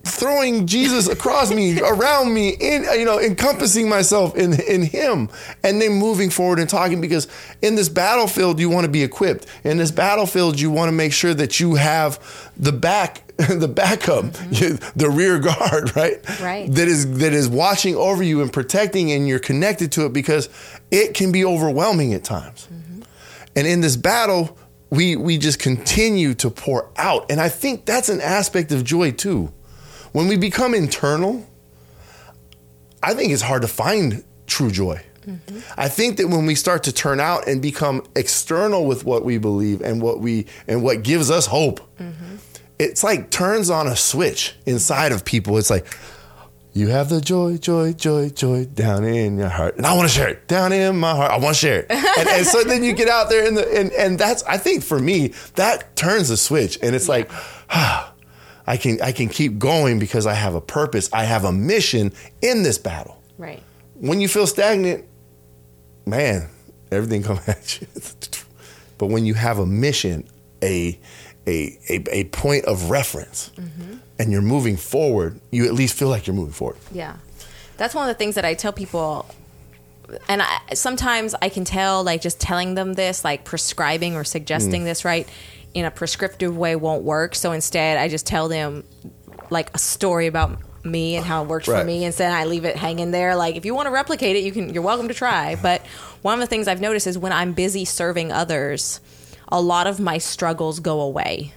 throwing 0.09 0.67
Jesus 0.67 1.09
across 1.09 1.53
me, 1.53 1.81
around 1.83 2.33
me, 2.33 2.51
in 2.51 2.85
you 2.99 3.05
know, 3.05 3.21
encompassing 3.21 3.89
myself 3.89 4.37
in 4.37 4.61
in 4.61 4.83
Him, 4.83 5.29
and 5.63 5.81
then 5.81 5.93
moving 5.93 6.31
forward 6.31 6.59
and 6.59 6.69
talking. 6.69 7.01
Because 7.01 7.29
in 7.63 7.75
this 7.75 7.89
battlefield, 7.89 8.61
you 8.61 8.71
want 8.71 8.85
to 8.85 8.91
be 8.91 9.03
equipped. 9.03 9.47
In 9.65 9.77
this 9.79 9.91
battlefield, 9.91 10.61
you 10.61 10.71
want 10.71 10.89
to 10.89 10.93
make 10.93 11.13
sure 11.13 11.35
that 11.35 11.61
you 11.61 11.77
have 11.77 12.51
the 12.57 12.73
back. 12.73 13.25
The 13.39 13.69
backup, 13.69 14.25
you- 14.25 14.75
mm-hmm. 14.75 14.89
the 14.99 15.09
rear 15.09 15.39
guard, 15.39 15.95
right? 15.95 16.41
Right. 16.41 16.75
That 16.75 16.89
is 16.89 17.19
that 17.19 17.33
is 17.33 17.49
watching 17.49 17.95
over 17.95 18.21
you 18.21 18.43
and 18.43 18.53
protecting, 18.53 19.13
and 19.13 19.29
you're 19.29 19.39
connected 19.39 19.93
to 19.93 20.07
it 20.07 20.13
because 20.13 20.49
it 20.91 21.15
can 21.15 21.31
be 21.31 21.45
overwhelming 21.45 22.15
at 22.15 22.25
times. 22.25 22.67
Mm-hmm. 22.67 23.03
And 23.55 23.67
in 23.69 23.81
this 23.81 23.95
battle, 23.97 24.59
we 24.91 25.17
we 25.17 25.39
just 25.39 25.59
continue 25.59 26.35
to 26.35 26.51
pour 26.51 26.91
out. 26.97 27.31
And 27.31 27.41
I 27.41 27.49
think 27.49 27.85
that's 27.85 28.09
an 28.09 28.21
aspect 28.21 28.73
of 28.73 28.85
joy 28.85 29.13
too. 29.13 29.53
When 30.19 30.27
we 30.27 30.37
become 30.37 30.75
internal, 30.75 31.47
I 33.05 33.15
think 33.15 33.31
it's 33.31 33.41
hard 33.41 33.63
to 33.63 33.69
find 33.69 34.25
true 34.49 34.69
joy. 34.69 35.01
I 35.77 35.87
think 35.87 36.17
that 36.17 36.27
when 36.27 36.45
we 36.45 36.57
start 36.57 36.83
to 36.85 36.93
turn 36.93 37.21
out 37.21 37.47
and 37.47 37.63
become 37.63 38.05
external 38.17 38.85
with 38.85 39.05
what 39.05 39.25
we 39.25 39.39
believe 39.39 39.81
and 39.81 40.03
what 40.03 40.19
we 40.19 40.47
and 40.67 40.83
what 40.83 41.05
gives 41.05 41.31
us 41.31 41.47
hope, 41.47 41.81
it's 42.81 43.05
like 43.05 43.31
turns 43.31 43.71
on 43.71 43.87
a 43.87 43.95
switch 43.95 44.57
inside 44.67 45.13
of 45.13 45.25
people. 45.25 45.57
It's 45.57 45.71
like 45.71 45.87
you 46.73 46.89
have 46.89 47.11
the 47.11 47.21
joy, 47.21 47.57
joy, 47.57 47.93
joy, 47.93 48.31
joy 48.31 48.65
down 48.65 49.05
in 49.05 49.39
your 49.39 49.51
heart, 49.51 49.77
and 49.77 49.87
I 49.87 49.95
want 49.95 50.09
to 50.09 50.13
share 50.13 50.31
it 50.31 50.49
down 50.49 50.73
in 50.73 50.99
my 50.99 51.15
heart. 51.15 51.31
I 51.31 51.39
want 51.39 51.55
to 51.55 51.61
share 51.61 51.83
it, 51.83 51.87
and, 51.93 52.29
and 52.29 52.45
so 52.45 52.65
then 52.65 52.83
you 52.83 52.93
get 52.93 53.09
out 53.09 53.29
there, 53.29 53.47
and 53.47 53.57
the 53.57 53.73
and 53.73 53.93
and 53.93 54.19
that's 54.19 54.43
I 54.43 54.57
think 54.57 54.83
for 54.83 54.99
me 54.99 55.29
that 55.55 55.95
turns 55.95 56.29
the 56.29 56.37
switch, 56.37 56.77
and 56.83 56.97
it's 56.97 57.09
like. 57.09 57.31
Ah, 57.71 58.08
I 58.69 58.77
can 58.77 59.01
I 59.01 59.13
can 59.13 59.31
keep 59.31 59.59
going 59.59 59.99
because 59.99 60.27
I 60.27 60.35
have 60.35 60.55
a 60.55 60.61
purpose. 60.61 61.09
I 61.11 61.25
have 61.25 61.45
a 61.45 61.53
mission 61.53 62.13
in 62.43 62.63
this 62.63 62.77
battle. 62.77 63.23
Right. 63.39 63.63
When 63.95 64.21
you 64.21 64.29
feel 64.29 64.47
stagnant, 64.47 65.07
man, 66.05 66.51
everything 66.93 67.23
comes 67.29 67.49
at 67.49 67.81
you. 67.81 67.87
but 68.99 69.07
when 69.07 69.25
you 69.25 69.33
have 69.33 69.59
a 69.59 69.65
mission, 69.65 70.29
a 70.63 71.01
a 71.47 71.79
a, 71.89 72.05
a 72.11 72.25
point 72.25 72.67
of 72.67 72.91
reference, 72.91 73.51
mm-hmm. 73.57 73.97
and 74.19 74.31
you're 74.31 74.43
moving 74.43 74.77
forward, 74.77 75.41
you 75.51 75.65
at 75.65 75.73
least 75.73 75.97
feel 75.97 76.09
like 76.09 76.27
you're 76.27 76.37
moving 76.37 76.53
forward. 76.53 76.77
Yeah. 76.93 77.17
That's 77.79 77.95
one 77.95 78.07
of 78.07 78.15
the 78.15 78.19
things 78.19 78.35
that 78.35 78.45
I 78.45 78.53
tell 78.53 78.75
people. 78.75 79.25
And 80.29 80.43
I, 80.43 80.75
sometimes 80.75 81.35
I 81.41 81.49
can 81.49 81.65
tell, 81.65 82.03
like, 82.03 82.23
just 82.23 82.41
telling 82.41 82.75
them 82.75 82.95
this, 82.95 83.25
like 83.25 83.45
prescribing 83.45 84.17
or 84.17 84.25
suggesting 84.25 84.83
mm. 84.83 84.87
this, 84.87 85.05
right, 85.05 85.29
in 85.75 85.85
a 85.85 85.91
prescriptive 85.91 86.57
way 86.57 86.77
won't 86.77 87.03
work. 87.03 87.35
So 87.35 87.53
instead, 87.53 87.99
I 87.99 88.09
just 88.09 88.27
tell 88.27 88.49
them, 88.49 88.85
like, 89.51 89.75
a 89.75 89.79
story 89.79 90.27
about 90.27 90.59
me 90.85 91.17
and 91.17 91.25
how 91.25 91.43
it 91.43 91.49
worked 91.49 91.67
for 91.67 91.73
Right. 91.73 91.87
me. 91.87 92.05
Instead, 92.05 92.33
I 92.33 92.45
leave 92.45 92.65
it 92.65 92.77
hanging 92.77 93.11
there. 93.11 93.37
Like, 93.37 93.57
if 93.57 93.65
you 93.65 93.75
want 93.75 93.87
to 93.87 93.93
replicate 93.93 94.37
it, 94.37 94.45
you 94.45 94.53
can, 94.53 94.73
you're 94.73 94.83
welcome 94.83 95.09
to 95.09 95.15
try. 95.15 95.57
But 95.57 95.83
one 96.23 96.35
of 96.35 96.41
the 96.41 96.47
things 96.47 96.69
I've 96.69 96.81
noticed 96.81 97.07
is 97.07 97.19
when 97.19 97.33
I'm 97.33 97.53
busy 97.53 97.85
serving 97.85 98.33
others, 98.33 99.01
a 99.49 99.61
lot 99.61 99.87
of 99.87 100.01
my 100.01 100.19
struggles 100.19 100.81
go 100.81 101.01
away. 101.01 101.53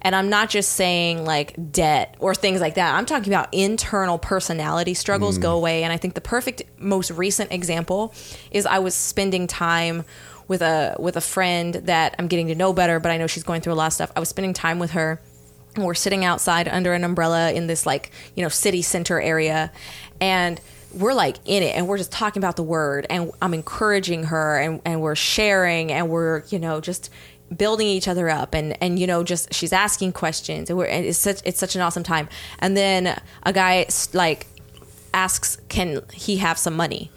And 0.00 0.14
I'm 0.14 0.28
not 0.28 0.48
just 0.48 0.72
saying 0.72 1.24
like 1.24 1.72
debt 1.72 2.16
or 2.20 2.34
things 2.34 2.60
like 2.60 2.74
that. 2.74 2.94
I'm 2.94 3.04
talking 3.04 3.32
about 3.32 3.48
internal 3.52 4.16
personality 4.16 4.94
struggles 4.94 5.38
mm. 5.38 5.42
go 5.42 5.56
away. 5.56 5.82
And 5.82 5.92
I 5.92 5.96
think 5.96 6.14
the 6.14 6.20
perfect, 6.20 6.62
most 6.78 7.10
recent 7.10 7.50
example 7.50 8.14
is 8.52 8.64
I 8.64 8.78
was 8.78 8.94
spending 8.94 9.48
time 9.48 10.04
with 10.48 10.62
a 10.62 10.96
with 10.98 11.16
a 11.16 11.20
friend 11.20 11.74
that 11.74 12.14
I'm 12.18 12.26
getting 12.26 12.48
to 12.48 12.54
know 12.54 12.72
better, 12.72 12.98
but 12.98 13.12
I 13.12 13.16
know 13.16 13.26
she's 13.26 13.44
going 13.44 13.60
through 13.60 13.74
a 13.74 13.74
lot 13.74 13.86
of 13.86 13.92
stuff. 13.92 14.12
I 14.16 14.20
was 14.20 14.28
spending 14.28 14.54
time 14.54 14.78
with 14.78 14.92
her. 14.92 15.20
And 15.76 15.84
we're 15.84 15.94
sitting 15.94 16.24
outside 16.24 16.66
under 16.66 16.92
an 16.94 17.04
umbrella 17.04 17.52
in 17.52 17.68
this 17.68 17.86
like 17.86 18.10
you 18.34 18.42
know 18.42 18.48
city 18.48 18.82
center 18.82 19.20
area, 19.20 19.70
and 20.20 20.60
we're 20.94 21.14
like 21.14 21.36
in 21.44 21.62
it 21.62 21.74
and 21.74 21.86
we're 21.86 21.98
just 21.98 22.12
talking 22.12 22.40
about 22.40 22.56
the 22.56 22.62
word 22.62 23.06
and 23.10 23.30
I'm 23.42 23.54
encouraging 23.54 24.24
her 24.24 24.58
and, 24.58 24.80
and 24.84 25.00
we're 25.00 25.14
sharing 25.14 25.92
and 25.92 26.08
we're, 26.08 26.44
you 26.48 26.58
know, 26.58 26.80
just 26.80 27.10
building 27.54 27.86
each 27.86 28.08
other 28.08 28.28
up 28.28 28.54
and, 28.54 28.80
and, 28.82 28.98
you 28.98 29.06
know, 29.06 29.22
just 29.22 29.52
she's 29.52 29.72
asking 29.72 30.12
questions 30.12 30.70
and 30.70 30.78
we're, 30.78 30.86
and 30.86 31.04
it's 31.04 31.18
such, 31.18 31.40
it's 31.44 31.58
such 31.58 31.74
an 31.76 31.82
awesome 31.82 32.02
time. 32.02 32.28
And 32.58 32.76
then 32.76 33.20
a 33.42 33.52
guy 33.52 33.86
like 34.14 34.46
asks, 35.12 35.58
can 35.68 36.02
he 36.12 36.38
have 36.38 36.56
some 36.56 36.74
money? 36.74 37.10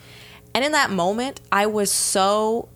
And 0.54 0.66
in 0.66 0.74
that 0.74 0.92
moment, 0.92 1.40
I 1.52 1.66
was 1.66 1.92
so 1.92 2.68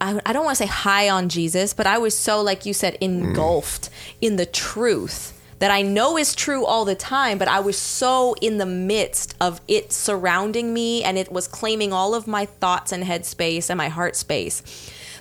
I, 0.00 0.20
I 0.26 0.32
don't 0.32 0.44
want 0.44 0.58
to 0.58 0.64
say 0.64 0.68
high 0.68 1.08
on 1.08 1.28
Jesus, 1.28 1.72
but 1.72 1.86
I 1.86 1.98
was 1.98 2.16
so, 2.16 2.42
like 2.42 2.66
you 2.66 2.74
said, 2.74 2.96
engulfed 3.00 3.88
in 4.20 4.36
the 4.36 4.46
truth 4.46 5.32
that 5.58 5.70
I 5.70 5.82
know 5.82 6.18
is 6.18 6.34
true 6.34 6.66
all 6.66 6.84
the 6.84 6.94
time, 6.94 7.38
but 7.38 7.48
I 7.48 7.60
was 7.60 7.78
so 7.78 8.34
in 8.42 8.58
the 8.58 8.66
midst 8.66 9.34
of 9.40 9.60
it 9.66 9.92
surrounding 9.92 10.74
me 10.74 11.02
and 11.02 11.16
it 11.16 11.32
was 11.32 11.48
claiming 11.48 11.92
all 11.92 12.14
of 12.14 12.26
my 12.26 12.44
thoughts 12.44 12.92
and 12.92 13.04
headspace 13.04 13.70
and 13.70 13.78
my 13.78 13.88
heart 13.88 14.16
space 14.16 14.62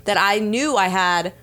that 0.03 0.17
I 0.17 0.39
knew 0.39 0.75
I 0.75 0.89
had. 0.89 1.33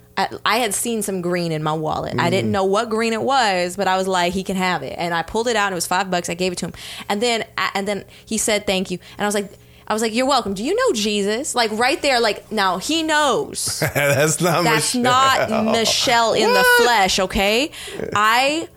I 0.45 0.59
had 0.59 0.75
seen 0.75 1.01
some 1.01 1.23
green 1.23 1.53
in 1.53 1.62
my 1.62 1.73
wallet. 1.73 2.14
I 2.18 2.29
didn't 2.29 2.51
mm. 2.51 2.53
know 2.53 2.66
what 2.66 2.90
green 2.90 3.14
it 3.14 3.23
was, 3.23 3.79
but 3.79 3.88
I 3.88 3.97
was 3.97 4.07
like, 4.07 4.35
he 4.35 4.45
can 4.45 4.57
have 4.57 4.83
it. 4.83 4.95
And 4.99 5.14
I 5.14 5.23
pulled 5.23 5.49
it 5.49 5.57
out 5.57 5.68
and 5.68 5.73
it 5.73 5.75
was 5.75 5.87
five 5.87 6.11
bucks. 6.11 6.29
I 6.29 6.35
gave 6.35 6.53
it 6.53 6.59
to 6.59 6.66
him. 6.66 6.75
And 7.09 7.23
then, 7.23 7.47
and 7.75 7.88
then 7.88 8.05
he 8.27 8.37
said, 8.37 8.66
thank 8.66 8.90
you. 8.90 8.99
And 9.16 9.25
I 9.25 9.27
was 9.27 9.35
like, 9.35 9.51
I 9.92 9.94
was 9.94 10.00
like, 10.00 10.14
you're 10.14 10.24
welcome. 10.24 10.55
Do 10.55 10.64
you 10.64 10.74
know 10.74 10.94
Jesus? 10.94 11.55
Like 11.55 11.70
right 11.72 12.00
there, 12.00 12.18
like 12.18 12.50
now 12.50 12.78
he 12.78 13.02
knows. 13.02 13.81
That's 13.94 14.40
not 14.40 14.64
That's 14.64 14.94
Michelle. 14.94 15.02
not 15.02 15.72
Michelle 15.72 16.33
in 16.33 16.50
the 16.50 16.64
flesh, 16.78 17.20
okay? 17.20 17.70
I 18.16 18.70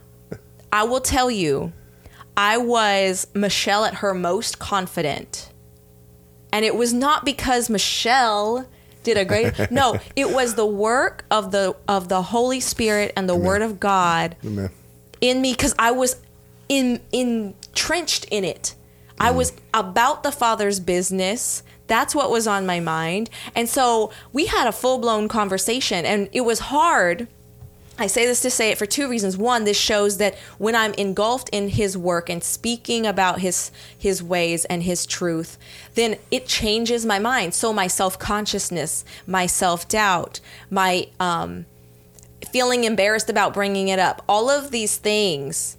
I 0.73 0.83
will 0.83 0.99
tell 0.99 1.31
you, 1.31 1.71
I 2.35 2.57
was 2.57 3.27
Michelle 3.33 3.85
at 3.85 3.93
her 3.93 4.13
most 4.13 4.59
confident. 4.59 5.53
And 6.51 6.65
it 6.65 6.75
was 6.75 6.91
not 6.91 7.23
because 7.23 7.69
Michelle 7.69 8.67
did 9.03 9.15
a 9.15 9.23
great 9.23 9.53
No, 9.71 9.97
it 10.17 10.31
was 10.31 10.55
the 10.55 10.65
work 10.65 11.23
of 11.31 11.51
the 11.51 11.77
of 11.87 12.09
the 12.09 12.23
Holy 12.23 12.59
Spirit 12.59 13.13
and 13.15 13.29
the 13.29 13.37
word 13.37 13.61
of 13.61 13.79
God 13.79 14.35
Amen. 14.43 14.69
in 15.21 15.41
me 15.41 15.53
because 15.53 15.73
I 15.79 15.91
was 15.91 16.17
in 16.67 16.99
entrenched 17.13 18.25
in 18.25 18.43
it. 18.43 18.75
I 19.25 19.31
was 19.31 19.53
about 19.73 20.21
the 20.21 20.31
Father's 20.31 20.79
business. 20.79 21.63
That's 21.87 22.13
what 22.13 22.29
was 22.29 22.45
on 22.45 22.67
my 22.67 22.79
mind. 22.79 23.31
And 23.55 23.67
so 23.67 24.11
we 24.31 24.45
had 24.45 24.67
a 24.67 24.71
full 24.71 24.99
blown 24.99 25.27
conversation, 25.27 26.05
and 26.05 26.29
it 26.31 26.41
was 26.41 26.59
hard. 26.59 27.27
I 27.97 28.05
say 28.05 28.27
this 28.27 28.41
to 28.41 28.51
say 28.51 28.69
it 28.69 28.77
for 28.77 28.85
two 28.85 29.09
reasons. 29.09 29.35
One, 29.35 29.63
this 29.63 29.79
shows 29.79 30.17
that 30.17 30.35
when 30.59 30.75
I'm 30.75 30.93
engulfed 30.93 31.49
in 31.49 31.69
his 31.69 31.97
work 31.97 32.29
and 32.29 32.43
speaking 32.43 33.07
about 33.07 33.39
his 33.39 33.71
his 33.97 34.21
ways 34.21 34.63
and 34.65 34.83
his 34.83 35.07
truth, 35.07 35.57
then 35.95 36.17
it 36.29 36.45
changes 36.45 37.03
my 37.03 37.17
mind. 37.17 37.55
So 37.55 37.73
my 37.73 37.87
self-consciousness, 37.87 39.03
my 39.25 39.47
self-doubt, 39.47 40.39
my 40.69 41.07
um 41.19 41.65
feeling 42.51 42.83
embarrassed 42.83 43.31
about 43.31 43.55
bringing 43.55 43.87
it 43.87 43.97
up. 43.97 44.23
All 44.29 44.51
of 44.51 44.69
these 44.69 44.97
things 44.97 45.77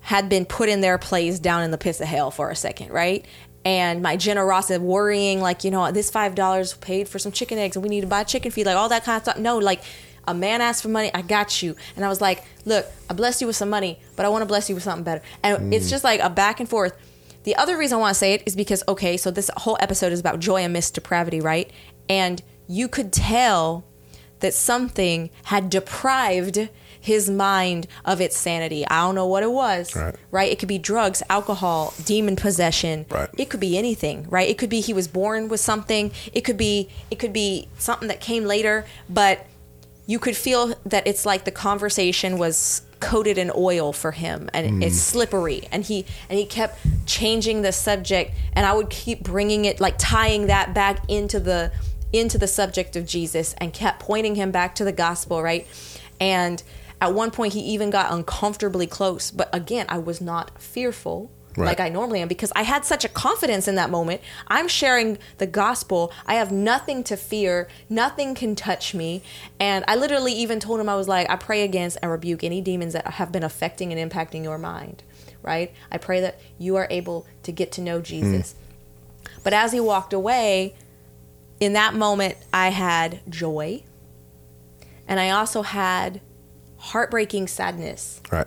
had 0.00 0.28
been 0.28 0.44
put 0.44 0.68
in 0.68 0.80
their 0.80 0.98
place 0.98 1.38
down 1.38 1.62
in 1.62 1.70
the 1.70 1.78
pits 1.78 2.00
of 2.00 2.06
hell 2.06 2.30
for 2.30 2.50
a 2.50 2.56
second, 2.56 2.90
right? 2.90 3.24
And 3.64 4.02
my 4.02 4.16
generosity, 4.16 4.82
worrying, 4.82 5.40
like, 5.40 5.64
you 5.64 5.70
know, 5.70 5.90
this 5.92 6.10
$5 6.10 6.80
paid 6.80 7.08
for 7.08 7.18
some 7.18 7.32
chicken 7.32 7.58
eggs 7.58 7.76
and 7.76 7.82
we 7.82 7.90
need 7.90 8.00
to 8.00 8.06
buy 8.06 8.24
chicken 8.24 8.50
feed, 8.50 8.66
like 8.66 8.76
all 8.76 8.88
that 8.88 9.04
kind 9.04 9.16
of 9.16 9.22
stuff. 9.22 9.38
No, 9.38 9.58
like, 9.58 9.82
a 10.26 10.34
man 10.34 10.60
asked 10.60 10.82
for 10.82 10.88
money, 10.88 11.10
I 11.12 11.22
got 11.22 11.62
you. 11.62 11.76
And 11.96 12.04
I 12.04 12.08
was 12.08 12.20
like, 12.20 12.44
look, 12.64 12.86
I 13.08 13.14
blessed 13.14 13.40
you 13.40 13.46
with 13.46 13.56
some 13.56 13.70
money, 13.70 14.00
but 14.16 14.24
I 14.24 14.28
want 14.28 14.42
to 14.42 14.46
bless 14.46 14.68
you 14.68 14.74
with 14.74 14.84
something 14.84 15.04
better. 15.04 15.22
And 15.42 15.58
mm. 15.58 15.74
it's 15.74 15.90
just 15.90 16.04
like 16.04 16.20
a 16.20 16.30
back 16.30 16.60
and 16.60 16.68
forth. 16.68 16.96
The 17.44 17.56
other 17.56 17.76
reason 17.76 17.98
I 17.98 18.00
want 18.00 18.14
to 18.14 18.18
say 18.18 18.34
it 18.34 18.42
is 18.46 18.54
because, 18.54 18.82
okay, 18.86 19.16
so 19.16 19.30
this 19.30 19.50
whole 19.58 19.76
episode 19.80 20.12
is 20.12 20.20
about 20.20 20.40
joy 20.40 20.64
amidst 20.64 20.94
depravity, 20.94 21.40
right? 21.40 21.70
And 22.08 22.42
you 22.66 22.86
could 22.86 23.12
tell 23.12 23.84
that 24.40 24.54
something 24.54 25.30
had 25.44 25.70
deprived 25.70 26.68
his 27.00 27.30
mind 27.30 27.86
of 28.04 28.20
its 28.20 28.36
sanity. 28.36 28.86
I 28.86 29.00
don't 29.00 29.14
know 29.14 29.26
what 29.26 29.42
it 29.42 29.50
was. 29.50 29.96
Right. 30.30 30.52
It 30.52 30.58
could 30.58 30.68
be 30.68 30.78
drugs, 30.78 31.22
alcohol, 31.30 31.94
demon 32.04 32.36
possession. 32.36 33.06
Right. 33.10 33.30
It 33.36 33.50
could 33.50 33.60
be 33.60 33.76
anything, 33.78 34.26
right? 34.28 34.48
It 34.48 34.58
could 34.58 34.70
be 34.70 34.80
he 34.80 34.92
was 34.92 35.08
born 35.08 35.48
with 35.48 35.60
something. 35.60 36.12
It 36.32 36.42
could 36.42 36.56
be 36.56 36.88
it 37.10 37.18
could 37.18 37.32
be 37.32 37.68
something 37.78 38.08
that 38.08 38.20
came 38.20 38.44
later, 38.44 38.84
but 39.08 39.46
you 40.06 40.18
could 40.18 40.36
feel 40.36 40.74
that 40.86 41.06
it's 41.06 41.24
like 41.24 41.44
the 41.44 41.52
conversation 41.52 42.36
was 42.36 42.82
coated 42.98 43.38
in 43.38 43.50
oil 43.54 43.92
for 43.92 44.12
him 44.12 44.50
and 44.52 44.82
it's 44.82 44.96
mm. 44.96 44.98
slippery 44.98 45.66
and 45.72 45.84
he 45.84 46.04
and 46.28 46.38
he 46.38 46.44
kept 46.44 46.78
changing 47.06 47.62
the 47.62 47.72
subject 47.72 48.32
and 48.52 48.66
I 48.66 48.74
would 48.74 48.90
keep 48.90 49.22
bringing 49.22 49.64
it 49.64 49.80
like 49.80 49.94
tying 49.98 50.48
that 50.48 50.74
back 50.74 51.02
into 51.08 51.40
the 51.40 51.72
into 52.12 52.36
the 52.36 52.46
subject 52.46 52.96
of 52.96 53.06
Jesus 53.06 53.54
and 53.58 53.72
kept 53.72 54.00
pointing 54.00 54.34
him 54.34 54.50
back 54.50 54.74
to 54.74 54.84
the 54.84 54.92
gospel 54.92 55.42
right 55.42 55.66
and 56.20 56.62
at 57.00 57.14
one 57.14 57.30
point 57.30 57.52
he 57.52 57.60
even 57.60 57.90
got 57.90 58.12
uncomfortably 58.12 58.86
close 58.86 59.30
but 59.30 59.48
again 59.54 59.86
I 59.88 59.98
was 59.98 60.20
not 60.20 60.60
fearful 60.60 61.30
Right. 61.56 61.66
like 61.66 61.80
I 61.80 61.88
normally 61.88 62.20
am 62.20 62.28
because 62.28 62.52
I 62.54 62.62
had 62.62 62.84
such 62.84 63.04
a 63.04 63.08
confidence 63.08 63.66
in 63.66 63.74
that 63.74 63.90
moment. 63.90 64.20
I'm 64.46 64.68
sharing 64.68 65.18
the 65.38 65.46
gospel. 65.48 66.12
I 66.24 66.34
have 66.34 66.52
nothing 66.52 67.02
to 67.04 67.16
fear. 67.16 67.66
Nothing 67.88 68.36
can 68.36 68.54
touch 68.54 68.94
me. 68.94 69.22
And 69.58 69.84
I 69.88 69.96
literally 69.96 70.32
even 70.32 70.60
told 70.60 70.78
him, 70.78 70.88
I 70.88 70.94
was 70.94 71.08
like, 71.08 71.28
I 71.28 71.34
pray 71.34 71.62
against 71.62 71.98
and 72.02 72.10
rebuke 72.10 72.44
any 72.44 72.60
demons 72.60 72.92
that 72.92 73.06
have 73.06 73.32
been 73.32 73.42
affecting 73.42 73.92
and 73.92 74.10
impacting 74.10 74.44
your 74.44 74.58
mind, 74.58 75.02
right? 75.42 75.72
I 75.90 75.98
pray 75.98 76.20
that 76.20 76.40
you 76.58 76.76
are 76.76 76.86
able 76.88 77.26
to 77.42 77.50
get 77.50 77.72
to 77.72 77.80
know 77.80 77.98
hmm. 77.98 78.04
Jesus. 78.04 78.54
But 79.42 79.52
as 79.52 79.72
he 79.72 79.80
walked 79.80 80.12
away, 80.12 80.76
in 81.58 81.72
that 81.72 81.94
moment, 81.94 82.36
I 82.52 82.68
had 82.68 83.20
joy. 83.28 83.82
And 85.08 85.18
I 85.18 85.30
also 85.30 85.62
had 85.62 86.20
heartbreaking 86.80 87.46
sadness 87.46 88.20
Right. 88.32 88.46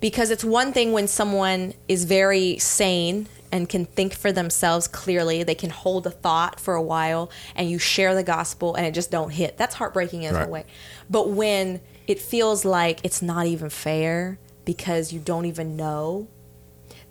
because 0.00 0.30
it's 0.30 0.44
one 0.44 0.72
thing 0.72 0.92
when 0.92 1.06
someone 1.06 1.74
is 1.88 2.04
very 2.04 2.58
sane 2.58 3.28
and 3.52 3.68
can 3.68 3.84
think 3.84 4.14
for 4.14 4.32
themselves 4.32 4.88
clearly 4.88 5.42
they 5.42 5.54
can 5.54 5.70
hold 5.70 6.06
a 6.06 6.10
thought 6.10 6.58
for 6.58 6.74
a 6.74 6.82
while 6.82 7.30
and 7.54 7.68
you 7.70 7.78
share 7.78 8.14
the 8.14 8.22
gospel 8.22 8.74
and 8.74 8.86
it 8.86 8.92
just 8.94 9.10
don't 9.10 9.30
hit 9.30 9.56
that's 9.58 9.74
heartbreaking 9.74 10.22
in 10.22 10.34
Right. 10.34 10.46
a 10.46 10.50
way 10.50 10.64
but 11.10 11.28
when 11.30 11.80
it 12.06 12.18
feels 12.18 12.64
like 12.64 13.00
it's 13.04 13.20
not 13.22 13.46
even 13.46 13.68
fair 13.70 14.38
because 14.64 15.12
you 15.12 15.20
don't 15.20 15.44
even 15.46 15.76
know 15.76 16.28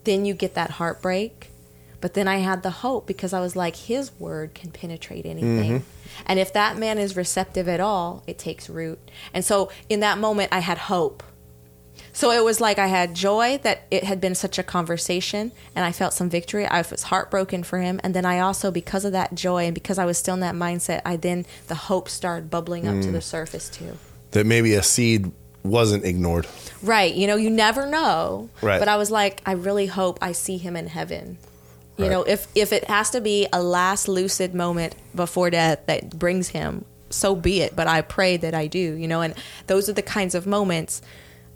then 0.06 0.26
you 0.26 0.34
get 0.34 0.56
that 0.56 0.72
heartbreak 0.72 1.52
But 2.02 2.14
then 2.14 2.28
I 2.28 2.38
had 2.38 2.64
the 2.64 2.70
hope 2.70 3.08
because 3.08 3.34
I 3.34 3.42
was 3.42 3.56
like, 3.56 3.76
his 3.76 4.12
word 4.20 4.54
can 4.54 4.72
penetrate 4.72 5.26
anything. 5.26 5.80
Mm-hmm. 5.80 6.24
And 6.26 6.40
if 6.40 6.54
that 6.54 6.78
man 6.78 6.98
is 6.98 7.16
receptive 7.16 7.68
at 7.68 7.80
all, 7.80 8.24
it 8.28 8.38
takes 8.38 8.70
root. 8.70 9.00
And 9.34 9.44
so 9.44 9.72
in 9.90 10.00
that 10.00 10.18
moment, 10.18 10.50
I 10.52 10.60
had 10.60 10.78
hope. 10.78 11.24
So 12.14 12.32
it 12.32 12.44
was 12.44 12.60
like 12.60 12.80
I 12.80 12.88
had 12.88 13.14
joy 13.14 13.60
that 13.64 13.84
it 13.92 14.04
had 14.04 14.20
been 14.20 14.36
such 14.36 14.58
a 14.58 14.64
conversation 14.64 15.52
and 15.76 15.86
I 15.86 15.92
felt 15.92 16.14
some 16.14 16.30
victory. 16.30 16.66
I 16.66 16.84
was 16.90 17.04
heartbroken 17.04 17.64
for 17.64 17.80
him. 17.80 18.00
And 18.04 18.14
then 18.14 18.26
I 18.26 18.40
also, 18.40 18.72
because 18.72 19.06
of 19.06 19.12
that 19.12 19.36
joy 19.36 19.66
and 19.66 19.74
because 19.74 19.98
I 19.98 20.06
was 20.06 20.18
still 20.18 20.34
in 20.34 20.40
that 20.40 20.56
mindset, 20.56 21.02
I 21.06 21.16
then, 21.18 21.46
the 21.68 21.76
hope 21.76 22.10
started 22.10 22.50
bubbling 22.50 22.88
up 22.88 23.02
to 23.02 23.10
mm. 23.10 23.14
the 23.14 23.22
surface 23.22 23.70
too. 23.70 23.98
That 24.32 24.46
maybe 24.46 24.74
a 24.74 24.84
seed 24.84 25.32
wasn't 25.64 26.04
ignored. 26.06 26.48
Right. 26.82 27.14
You 27.14 27.28
know, 27.28 27.36
you 27.36 27.50
never 27.50 27.86
know. 27.86 28.50
Right. 28.62 28.80
But 28.80 28.88
I 28.88 28.98
was 28.98 29.12
like, 29.12 29.42
I 29.46 29.54
really 29.54 29.88
hope 29.88 30.20
I 30.22 30.32
see 30.32 30.58
him 30.58 30.76
in 30.76 30.88
heaven. 30.88 31.38
You 32.00 32.06
Right. 32.06 32.12
know, 32.12 32.24
if 32.24 32.48
if 32.56 32.72
it 32.72 32.86
has 32.86 33.10
to 33.10 33.20
be 33.20 33.48
a 33.52 33.62
last 33.62 34.08
lucid 34.08 34.56
moment 34.56 34.96
before 35.14 35.50
death 35.50 35.80
that 35.88 36.18
brings 36.18 36.48
him, 36.48 36.86
so 37.10 37.36
be 37.36 37.60
it. 37.62 37.76
But 37.76 37.88
I 37.88 38.02
pray 38.02 38.38
that 38.38 38.54
I 38.54 38.68
do, 38.68 38.80
you 38.80 39.08
know, 39.08 39.20
and 39.22 39.34
those 39.68 39.90
are 39.90 39.94
the 39.94 40.02
kinds 40.02 40.34
of 40.34 40.48
moments 40.48 41.02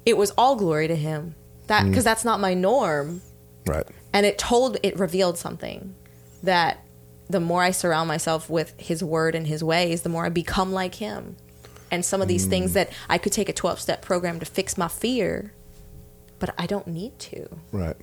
it 0.06 0.17
was 0.17 0.32
all 0.32 0.58
glory 0.58 0.88
to 0.89 0.95
him. 0.95 1.36
That 1.67 1.86
mm. 1.86 1.89
because 1.89 2.03
that's 2.03 2.25
not 2.25 2.41
my 2.41 2.53
norm. 2.53 3.21
Right. 3.65 3.88
And 4.12 4.25
it 4.25 4.38
told 4.38 4.77
it 4.84 4.99
revealed 4.99 5.38
something 5.38 5.95
that 6.43 6.84
the 7.29 7.39
more 7.39 7.63
I 7.63 7.71
surround 7.71 8.10
myself 8.10 8.49
with 8.49 8.73
his 8.77 9.01
word 9.01 9.34
and 9.34 9.47
his 9.47 9.63
ways, 9.63 10.01
the 10.01 10.10
more 10.10 10.25
I 10.25 10.29
become 10.29 10.73
like 10.73 10.95
him. 10.95 11.38
And 11.89 12.03
some 12.03 12.21
of 12.21 12.27
these 12.27 12.45
things 12.45 12.71
mm. 12.71 12.73
that 12.73 12.89
I 13.08 13.17
could 13.17 13.32
take 13.32 13.47
a 13.47 13.53
12 13.53 13.79
step 13.79 14.01
program 14.01 14.39
to 14.39 14.45
fix 14.45 14.77
my 14.77 14.89
fear, 14.89 15.53
but 16.39 16.53
I 16.58 16.65
don't 16.65 16.88
need 16.88 17.17
to. 17.19 17.47
Right. 17.71 17.95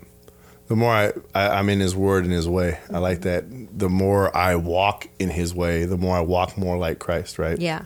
The 0.70 0.76
more 0.76 0.92
I, 0.92 1.12
I, 1.34 1.48
I'm 1.58 1.68
in 1.68 1.80
His 1.80 1.96
Word 1.96 2.22
and 2.22 2.32
His 2.32 2.48
way, 2.48 2.78
I 2.92 2.98
like 2.98 3.22
that. 3.22 3.44
The 3.76 3.88
more 3.88 4.34
I 4.36 4.54
walk 4.54 5.08
in 5.18 5.28
His 5.28 5.52
way, 5.52 5.84
the 5.84 5.96
more 5.96 6.16
I 6.16 6.20
walk 6.20 6.56
more 6.56 6.78
like 6.78 7.00
Christ. 7.00 7.40
Right. 7.40 7.58
Yeah. 7.58 7.82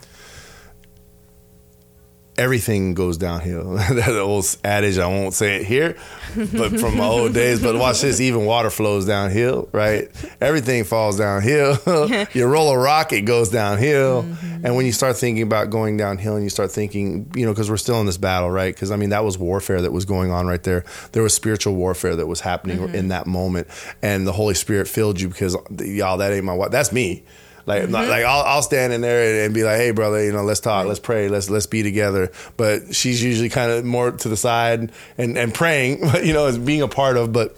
Everything 2.37 2.93
goes 2.93 3.17
downhill. 3.17 3.73
that 3.75 4.09
old 4.09 4.45
adage. 4.63 4.97
I 4.97 5.07
won't 5.07 5.33
say 5.33 5.57
it 5.57 5.65
here, 5.65 5.97
but 6.35 6.79
from 6.79 6.97
my 6.97 7.05
old 7.05 7.33
days. 7.33 7.61
But 7.61 7.77
watch 7.77 8.01
this. 8.01 8.19
Even 8.19 8.45
water 8.45 8.69
flows 8.69 9.05
downhill. 9.05 9.69
Right. 9.71 10.09
Everything 10.41 10.83
falls 10.83 11.17
downhill. 11.17 11.77
you 12.33 12.45
roll 12.45 12.69
a 12.69 12.77
rock, 12.77 13.13
it 13.13 13.21
goes 13.21 13.49
downhill. 13.49 14.25
And 14.63 14.75
when 14.75 14.85
you 14.85 14.91
start 14.91 15.15
thinking 15.17 15.43
about 15.43 15.69
going 15.69 15.97
downhill, 15.97 16.35
and 16.35 16.43
you 16.43 16.49
start 16.49 16.71
thinking, 16.71 17.31
you 17.35 17.45
know, 17.45 17.53
because 17.53 17.69
we're 17.69 17.77
still 17.77 17.99
in 17.99 18.05
this 18.05 18.17
battle, 18.17 18.49
right? 18.49 18.73
Because 18.73 18.91
I 18.91 18.95
mean, 18.95 19.09
that 19.09 19.23
was 19.23 19.37
warfare 19.37 19.81
that 19.81 19.91
was 19.91 20.05
going 20.05 20.31
on 20.31 20.47
right 20.47 20.63
there. 20.63 20.83
There 21.11 21.23
was 21.23 21.33
spiritual 21.33 21.75
warfare 21.75 22.15
that 22.15 22.27
was 22.27 22.41
happening 22.41 22.79
mm-hmm. 22.79 22.95
in 22.95 23.07
that 23.09 23.27
moment, 23.27 23.67
and 24.01 24.25
the 24.25 24.31
Holy 24.31 24.55
Spirit 24.55 24.87
filled 24.87 25.21
you 25.21 25.29
because 25.29 25.55
y'all, 25.79 26.17
that 26.17 26.33
ain't 26.33 26.45
my 26.45 26.53
wife. 26.53 26.71
That's 26.71 26.91
me. 26.91 27.23
Like, 27.65 27.83
mm-hmm. 27.83 27.93
like 27.93 28.23
I'll, 28.23 28.43
I'll 28.43 28.61
stand 28.61 28.93
in 28.93 29.01
there 29.01 29.45
and 29.45 29.53
be 29.53 29.63
like, 29.63 29.77
"Hey, 29.77 29.91
brother, 29.91 30.23
you 30.23 30.31
know, 30.31 30.43
let's 30.43 30.59
talk, 30.59 30.85
let's 30.85 30.99
pray, 30.99 31.29
let's 31.29 31.49
let's 31.49 31.65
be 31.65 31.83
together." 31.83 32.31
But 32.57 32.93
she's 32.93 33.23
usually 33.23 33.49
kind 33.49 33.71
of 33.71 33.83
more 33.83 34.11
to 34.11 34.29
the 34.29 34.37
side 34.37 34.91
and 35.17 35.37
and 35.37 35.53
praying, 35.53 36.03
you 36.23 36.33
know, 36.33 36.45
as 36.45 36.57
being 36.57 36.81
a 36.81 36.87
part 36.87 37.17
of. 37.17 37.33
But 37.33 37.57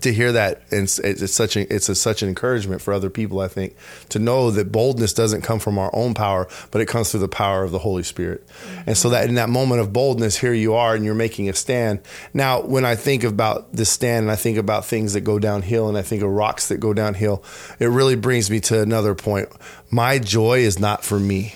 to 0.00 0.12
hear 0.12 0.32
that, 0.32 0.62
and 0.70 0.84
it's, 0.84 0.98
it's 0.98 1.32
such 1.32 1.56
a, 1.56 1.74
it's 1.74 1.88
a, 1.88 1.94
such 1.94 2.22
an 2.22 2.28
encouragement 2.28 2.82
for 2.82 2.92
other 2.92 3.10
people. 3.10 3.40
I 3.40 3.48
think 3.48 3.76
to 4.10 4.18
know 4.18 4.50
that 4.50 4.70
boldness 4.70 5.12
doesn't 5.12 5.42
come 5.42 5.58
from 5.58 5.78
our 5.78 5.90
own 5.94 6.14
power, 6.14 6.48
but 6.70 6.80
it 6.80 6.86
comes 6.86 7.10
through 7.10 7.20
the 7.20 7.28
power 7.28 7.62
of 7.62 7.70
the 7.70 7.78
Holy 7.78 8.02
Spirit. 8.02 8.46
And 8.86 8.96
so 8.96 9.08
that 9.10 9.28
in 9.28 9.36
that 9.36 9.48
moment 9.48 9.80
of 9.80 9.92
boldness, 9.92 10.38
here 10.38 10.52
you 10.52 10.74
are, 10.74 10.94
and 10.94 11.04
you're 11.04 11.14
making 11.14 11.48
a 11.48 11.54
stand. 11.54 12.00
Now, 12.34 12.60
when 12.62 12.84
I 12.84 12.94
think 12.94 13.24
about 13.24 13.72
this 13.72 13.90
stand, 13.90 14.24
and 14.24 14.30
I 14.30 14.36
think 14.36 14.58
about 14.58 14.84
things 14.84 15.14
that 15.14 15.22
go 15.22 15.38
downhill, 15.38 15.88
and 15.88 15.96
I 15.96 16.02
think 16.02 16.22
of 16.22 16.30
rocks 16.30 16.68
that 16.68 16.78
go 16.78 16.92
downhill, 16.92 17.42
it 17.78 17.86
really 17.86 18.16
brings 18.16 18.50
me 18.50 18.60
to 18.60 18.80
another 18.80 19.14
point. 19.14 19.48
My 19.90 20.18
joy 20.18 20.58
is 20.58 20.78
not 20.78 21.04
for 21.04 21.18
me. 21.18 21.54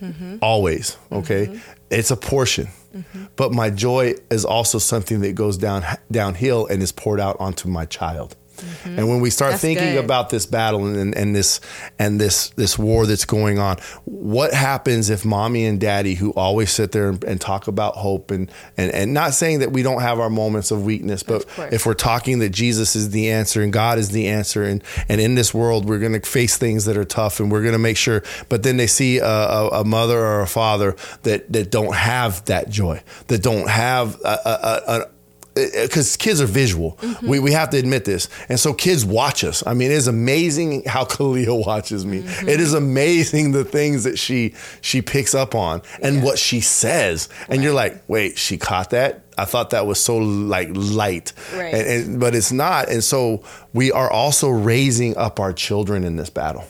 Mm-hmm. 0.00 0.38
Always, 0.42 0.96
okay? 1.12 1.46
Mm-hmm. 1.46 1.81
It's 1.92 2.10
a 2.10 2.16
portion. 2.16 2.68
Mm-hmm. 2.94 3.24
But 3.36 3.52
my 3.52 3.70
joy 3.70 4.14
is 4.30 4.44
also 4.44 4.78
something 4.78 5.20
that 5.20 5.34
goes 5.34 5.56
down 5.56 5.84
downhill 6.10 6.66
and 6.66 6.82
is 6.82 6.92
poured 6.92 7.20
out 7.20 7.36
onto 7.40 7.68
my 7.68 7.86
child. 7.86 8.36
Mm-hmm. 8.62 8.98
And 8.98 9.08
when 9.08 9.20
we 9.20 9.30
start 9.30 9.52
That's 9.52 9.62
thinking 9.62 9.94
good. 9.94 10.04
about 10.04 10.30
this 10.30 10.46
battle 10.46 10.86
and, 10.86 11.14
and 11.14 11.34
this 11.34 11.60
and 11.98 12.20
this 12.20 12.50
this 12.50 12.78
war 12.78 13.06
that's 13.06 13.24
going 13.24 13.58
on, 13.58 13.78
what 14.04 14.52
happens 14.52 15.10
if 15.10 15.24
mommy 15.24 15.64
and 15.64 15.80
daddy, 15.80 16.14
who 16.14 16.32
always 16.32 16.70
sit 16.70 16.92
there 16.92 17.10
and, 17.10 17.24
and 17.24 17.40
talk 17.40 17.68
about 17.68 17.96
hope 17.96 18.30
and, 18.30 18.50
and 18.76 18.92
and 18.92 19.14
not 19.14 19.34
saying 19.34 19.60
that 19.60 19.72
we 19.72 19.82
don't 19.82 20.02
have 20.02 20.18
our 20.20 20.30
moments 20.30 20.70
of 20.70 20.84
weakness, 20.84 21.22
but 21.22 21.44
Of 21.58 21.72
if 21.72 21.86
we're 21.86 21.94
talking 21.94 22.38
that 22.40 22.50
Jesus 22.50 22.96
is 22.96 23.10
the 23.10 23.30
answer 23.30 23.62
and 23.62 23.72
God 23.72 23.98
is 23.98 24.10
the 24.10 24.28
answer, 24.28 24.62
and 24.62 24.82
and 25.08 25.20
in 25.20 25.34
this 25.34 25.52
world 25.52 25.84
we're 25.86 25.98
going 25.98 26.12
to 26.12 26.20
face 26.20 26.56
things 26.56 26.84
that 26.84 26.96
are 26.96 27.04
tough, 27.04 27.40
and 27.40 27.50
we're 27.50 27.62
going 27.62 27.72
to 27.72 27.78
make 27.78 27.96
sure. 27.96 28.22
But 28.48 28.62
then 28.62 28.76
they 28.76 28.86
see 28.86 29.18
a, 29.18 29.26
a, 29.26 29.68
a 29.80 29.84
mother 29.84 30.18
or 30.18 30.40
a 30.40 30.46
father 30.46 30.96
that 31.22 31.52
that 31.52 31.70
don't 31.70 31.94
have 31.94 32.44
that 32.46 32.70
joy, 32.70 33.02
that 33.28 33.42
don't 33.42 33.68
have 33.68 34.20
a, 34.24 34.38
a, 34.44 34.82
a, 34.86 35.06
Uh, 35.54 35.82
because 35.82 36.16
kids 36.16 36.40
are 36.40 36.46
visual. 36.46 36.92
Mm-hmm. 37.02 37.28
We, 37.28 37.38
we 37.38 37.52
have 37.52 37.68
to 37.70 37.76
admit 37.76 38.06
this. 38.06 38.28
And 38.48 38.58
so 38.58 38.72
kids 38.72 39.04
watch 39.04 39.44
us. 39.44 39.62
I 39.66 39.74
mean, 39.74 39.90
it 39.90 39.94
is 39.94 40.08
amazing 40.08 40.84
how 40.84 41.04
Kalia 41.12 41.66
watches 41.66 42.06
me. 42.06 42.22
Mm-hmm. 42.22 42.48
It 42.48 42.60
is 42.60 42.72
amazing 42.72 43.52
the 43.52 43.64
things 43.64 44.04
that 44.04 44.18
she 44.18 44.54
she 44.80 45.02
picks 45.02 45.34
up 45.34 45.54
on 45.54 45.82
and 46.00 46.22
what 46.22 46.38
she 46.38 46.60
says. 46.60 47.28
And 47.48 47.62
you're 47.62 47.74
like, 47.74 48.02
wait, 48.08 48.38
she 48.38 48.56
caught 48.56 48.90
that? 48.90 49.24
I 49.36 49.44
thought 49.44 49.70
that 49.70 49.86
was 49.86 50.00
so 50.00 50.16
like 50.16 50.68
light. 50.72 51.32
Right. 51.54 51.74
And, 51.74 51.88
and 51.88 52.20
but 52.20 52.34
it's 52.34 52.52
not. 52.52 52.88
And 52.88 53.04
so 53.04 53.42
we 53.74 53.92
are 53.92 54.10
also 54.10 54.48
raising 54.48 55.16
up 55.16 55.38
our 55.38 55.52
children 55.52 56.04
in 56.04 56.16
this 56.16 56.30
battle. 56.30 56.64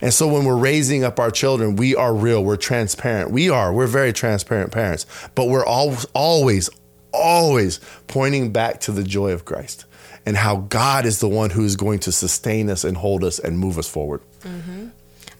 And 0.00 0.14
so 0.14 0.28
when 0.28 0.44
we're 0.44 0.56
raising 0.56 1.04
up 1.04 1.18
our 1.18 1.30
children, 1.30 1.76
we 1.76 1.96
are 1.96 2.14
real. 2.14 2.44
We're 2.44 2.56
transparent. 2.56 3.30
We 3.30 3.50
are. 3.50 3.72
We're 3.72 3.86
very 3.86 4.12
transparent 4.12 4.72
parents. 4.72 5.06
But 5.34 5.48
we're 5.48 5.66
all, 5.66 5.96
always, 6.14 6.70
always 7.18 7.80
pointing 8.06 8.52
back 8.52 8.80
to 8.82 8.92
the 8.92 9.02
joy 9.02 9.32
of 9.32 9.44
Christ 9.44 9.84
and 10.24 10.36
how 10.36 10.56
God 10.56 11.06
is 11.06 11.20
the 11.20 11.28
one 11.28 11.50
who 11.50 11.64
is 11.64 11.76
going 11.76 12.00
to 12.00 12.12
sustain 12.12 12.68
us 12.70 12.84
and 12.84 12.96
hold 12.96 13.24
us 13.24 13.38
and 13.38 13.58
move 13.58 13.78
us 13.78 13.88
forward. 13.88 14.20
Mm-hmm. 14.40 14.88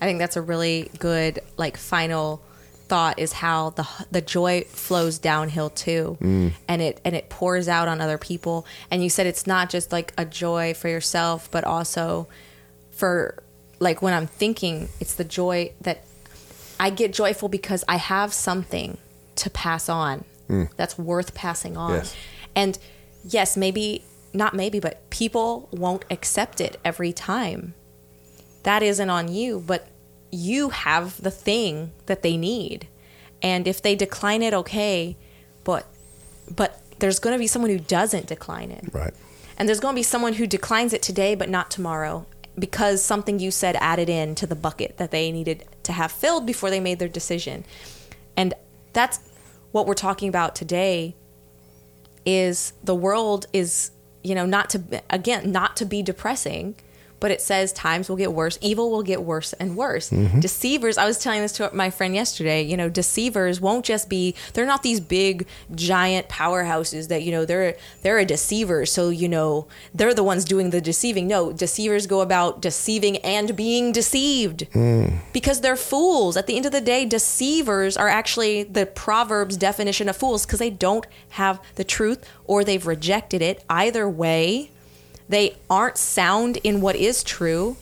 I 0.00 0.06
think 0.06 0.18
that's 0.18 0.36
a 0.36 0.42
really 0.42 0.90
good 0.98 1.40
like 1.56 1.76
final 1.76 2.42
thought 2.88 3.18
is 3.18 3.32
how 3.32 3.70
the 3.70 3.86
the 4.10 4.20
joy 4.20 4.62
flows 4.68 5.18
downhill 5.18 5.70
too. 5.70 6.16
Mm. 6.20 6.52
And 6.66 6.82
it 6.82 7.00
and 7.04 7.14
it 7.14 7.28
pours 7.28 7.68
out 7.68 7.88
on 7.88 8.00
other 8.00 8.18
people. 8.18 8.66
And 8.90 9.02
you 9.02 9.10
said 9.10 9.26
it's 9.26 9.46
not 9.46 9.70
just 9.70 9.92
like 9.92 10.12
a 10.16 10.24
joy 10.24 10.74
for 10.74 10.88
yourself 10.88 11.50
but 11.50 11.64
also 11.64 12.28
for 12.90 13.42
like 13.78 14.02
when 14.02 14.14
I'm 14.14 14.26
thinking 14.26 14.88
it's 15.00 15.14
the 15.14 15.24
joy 15.24 15.72
that 15.82 16.04
I 16.80 16.90
get 16.90 17.12
joyful 17.12 17.48
because 17.48 17.84
I 17.88 17.96
have 17.96 18.32
something 18.32 18.96
to 19.36 19.50
pass 19.50 19.88
on 19.88 20.24
Mm. 20.48 20.70
that's 20.76 20.96
worth 20.98 21.34
passing 21.34 21.76
on 21.76 21.92
Yes. 21.94 22.16
and 22.56 22.78
yes 23.24 23.56
maybe 23.56 24.02
not 24.32 24.54
maybe 24.54 24.80
but 24.80 25.08
people 25.10 25.68
won't 25.70 26.04
accept 26.10 26.60
it 26.60 26.78
every 26.84 27.12
time 27.12 27.74
that 28.64 28.82
isn't 28.82 29.08
on 29.08 29.32
you, 29.32 29.62
but 29.66 29.88
you 30.30 30.70
have 30.70 31.22
the 31.22 31.30
thing 31.30 31.92
that 32.06 32.22
they 32.22 32.36
need. 32.36 32.86
And 33.40 33.66
if 33.68 33.80
they 33.80 33.94
decline 33.94 34.42
it, 34.42 34.52
okay, 34.52 35.16
but 35.64 35.86
but 36.54 36.82
there's 36.98 37.18
going 37.18 37.34
to 37.34 37.38
be 37.38 37.46
someone 37.46 37.70
who 37.70 37.78
doesn't 37.78 38.26
decline 38.26 38.70
it. 38.70 38.84
Right. 38.92 39.14
And 39.56 39.68
there's 39.68 39.80
going 39.80 39.94
to 39.94 39.98
be 39.98 40.02
someone 40.02 40.34
who 40.34 40.46
declines 40.46 40.92
it 40.92 41.02
today 41.02 41.34
but 41.34 41.48
not 41.48 41.70
tomorrow 41.70 42.26
because 42.58 43.02
something 43.02 43.38
you 43.38 43.50
said 43.50 43.76
added 43.76 44.08
in 44.08 44.34
to 44.34 44.46
the 44.46 44.56
bucket 44.56 44.98
that 44.98 45.12
they 45.12 45.30
needed 45.32 45.64
to 45.84 45.92
have 45.92 46.10
filled 46.12 46.44
before 46.44 46.68
they 46.70 46.80
made 46.80 46.98
their 46.98 47.08
decision. 47.08 47.64
And 48.36 48.54
that's 48.92 49.20
what 49.72 49.86
we're 49.86 49.94
talking 49.94 50.28
about 50.28 50.54
today 50.54 51.14
is 52.24 52.72
the 52.82 52.94
world 52.94 53.46
is, 53.52 53.90
you 54.22 54.34
know, 54.34 54.46
not 54.46 54.70
to 54.70 55.02
again, 55.10 55.50
not 55.50 55.76
to 55.76 55.84
be 55.84 56.02
depressing, 56.02 56.76
but 57.20 57.30
it 57.30 57.40
says 57.40 57.72
times 57.72 58.08
will 58.08 58.16
get 58.16 58.32
worse, 58.32 58.58
evil 58.60 58.90
will 58.90 59.02
get 59.02 59.22
worse 59.22 59.52
and 59.54 59.76
worse. 59.76 60.10
Mm-hmm. 60.10 60.40
Deceivers, 60.40 60.98
I 60.98 61.06
was 61.06 61.18
telling 61.18 61.42
this 61.42 61.52
to 61.52 61.70
my 61.74 61.90
friend 61.90 62.14
yesterday, 62.14 62.62
you 62.62 62.76
know, 62.76 62.88
deceivers 62.88 63.60
won't 63.60 63.84
just 63.84 64.08
be 64.08 64.34
they're 64.52 64.66
not 64.66 64.82
these 64.82 65.00
big 65.00 65.46
giant 65.74 66.28
powerhouses 66.28 67.08
that, 67.08 67.22
you 67.22 67.32
know, 67.32 67.44
they're 67.44 67.76
they're 68.02 68.18
a 68.18 68.24
deceiver, 68.24 68.86
so 68.86 69.08
you 69.08 69.28
know, 69.28 69.66
they're 69.94 70.14
the 70.14 70.24
ones 70.24 70.44
doing 70.44 70.70
the 70.70 70.80
deceiving. 70.80 71.26
No, 71.26 71.52
deceivers 71.52 72.06
go 72.06 72.20
about 72.20 72.60
deceiving 72.60 73.18
and 73.18 73.56
being 73.56 73.92
deceived. 73.92 74.70
Mm. 74.72 75.18
Because 75.32 75.60
they're 75.60 75.76
fools. 75.76 76.36
At 76.36 76.46
the 76.46 76.56
end 76.56 76.66
of 76.66 76.72
the 76.72 76.80
day, 76.80 77.04
deceivers 77.04 77.96
are 77.96 78.08
actually 78.08 78.62
the 78.62 78.86
Proverbs 78.86 79.56
definition 79.56 80.08
of 80.08 80.16
fools 80.16 80.46
because 80.46 80.58
they 80.58 80.70
don't 80.70 81.06
have 81.30 81.60
the 81.74 81.84
truth 81.84 82.24
or 82.44 82.64
they've 82.64 82.86
rejected 82.86 83.42
it. 83.42 83.64
Either 83.68 84.08
way, 84.08 84.70
they 85.28 85.56
aren't 85.68 85.98
sound 85.98 86.56
in 86.58 86.80
what 86.80 86.96
is 86.96 87.22
true. 87.22 87.76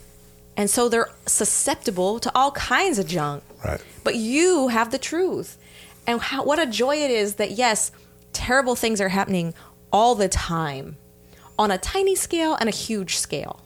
And 0.57 0.71
so 0.71 0.89
they're 0.89 1.11
susceptible 1.27 2.19
to 2.21 2.33
all 2.35 2.51
kinds 2.53 2.99
of 2.99 3.07
junk. 3.07 3.45
Right. 3.65 3.81
But 4.05 4.17
you 4.17 4.69
have 4.69 4.91
the 4.91 4.99
truth. 4.99 5.59
And 6.07 6.21
how, 6.21 6.45
what 6.45 6.59
a 6.59 6.67
joy 6.67 6.97
it 6.97 7.11
is 7.11 7.35
that, 7.35 7.53
yes, 7.53 7.93
terrible 8.33 8.75
things 8.75 9.01
are 9.01 9.11
happening 9.11 9.55
all 9.93 10.15
the 10.15 10.29
time. 10.29 10.97
on 11.59 11.71
a 11.71 11.79
tiny 11.79 12.15
scale 12.15 12.55
and 12.55 12.69
a 12.69 12.73
huge 12.73 13.17
scale. 13.17 13.61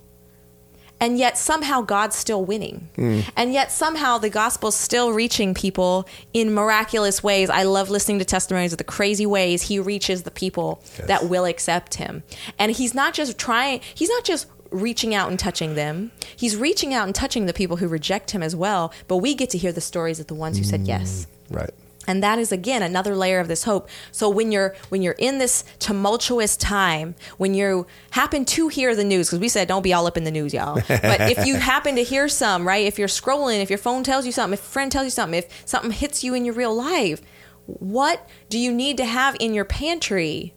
And 1.01 1.19
yet 1.19 1.39
somehow 1.39 1.81
God's 1.81 2.15
still 2.17 2.45
winning. 2.45 2.89
Mm. 2.97 3.25
And 3.37 3.53
yet 3.53 3.73
somehow 3.73 4.19
the 4.19 4.29
gospel's 4.31 4.77
still 4.77 5.13
reaching 5.13 5.55
people 5.55 6.07
in 6.35 6.53
miraculous 6.53 7.23
ways. 7.23 7.49
I 7.49 7.63
love 7.63 7.89
listening 7.91 8.19
to 8.19 8.25
testimonies 8.25 8.73
of 8.73 8.79
the 8.79 8.85
crazy 8.85 9.25
ways 9.27 9.63
he 9.63 9.79
reaches 9.79 10.23
the 10.25 10.31
people 10.31 10.83
Yes. 10.99 11.07
that 11.09 11.25
will 11.29 11.47
accept 11.47 11.95
him. 11.95 12.23
And 12.59 12.71
he's 12.73 12.95
not 12.95 13.15
just 13.15 13.39
trying, 13.39 13.81
he's 13.95 14.11
not 14.11 14.25
just 14.25 14.47
reaching 14.71 15.15
out 15.15 15.29
and 15.31 15.39
touching 15.39 15.75
them. 15.75 16.13
He's 16.37 16.55
reaching 16.57 16.95
out 16.95 17.07
and 17.07 17.15
touching 17.15 17.47
the 17.47 17.53
people 17.53 17.79
who 17.79 17.89
reject 17.89 18.31
him 18.33 18.43
as 18.43 18.55
well. 18.55 18.93
But 19.09 19.17
we 19.19 19.35
get 19.35 19.51
to 19.51 19.59
hear 19.59 19.73
the 19.73 19.81
stories 19.81 20.21
of 20.21 20.27
the 20.29 20.35
ones 20.35 20.59
who 20.59 20.65
said 20.65 20.83
yes 20.83 21.27
mm, 21.51 21.57
Right. 21.57 21.71
And 22.11 22.23
that 22.23 22.39
is 22.39 22.53
again 22.53 22.83
another 22.83 23.15
layer 23.15 23.41
of 23.41 23.49
this 23.49 23.65
hope 23.65 23.89
so 24.13 24.29
when 24.29 24.51
you're 24.53 24.75
when 24.89 25.03
you're 25.03 25.17
in 25.19 25.39
this 25.39 25.65
tumultuous 25.79 26.57
time 26.57 27.15
when 27.39 27.55
you 27.55 27.87
happen 28.11 28.45
to 28.45 28.69
hear 28.69 28.95
the 28.95 29.05
news 29.05 29.29
because 29.29 29.39
we 29.39 29.49
said 29.49 29.69
don't 29.69 29.83
be 29.83 29.93
all 29.93 30.07
up 30.07 30.17
in 30.17 30.25
the 30.25 30.31
news 30.31 30.53
y'all 30.53 30.75
but 30.89 31.21
if 31.31 31.47
you 31.47 31.55
happen 31.73 31.95
to 31.97 32.03
hear 32.03 32.29
some 32.29 32.67
right 32.67 32.87
if 32.87 32.99
you're 32.99 33.09
scrolling 33.09 33.61
if 33.63 33.71
your 33.71 33.79
phone 33.79 34.03
tells 34.03 34.27
you 34.27 34.33
something 34.33 34.55
if 34.55 34.61
a 34.61 34.71
friend 34.71 34.91
tells 34.93 35.05
you 35.05 35.11
something 35.11 35.39
if 35.39 35.63
something 35.67 35.91
hits 35.91 36.23
you 36.25 36.35
in 36.35 36.45
your 36.45 36.55
real 36.55 36.75
life 36.75 37.21
what 37.67 38.29
do 38.49 38.59
you 38.59 38.73
need 38.73 38.97
to 38.97 39.05
have 39.05 39.37
in 39.41 39.55
your 39.55 39.65
pantry 39.65 40.53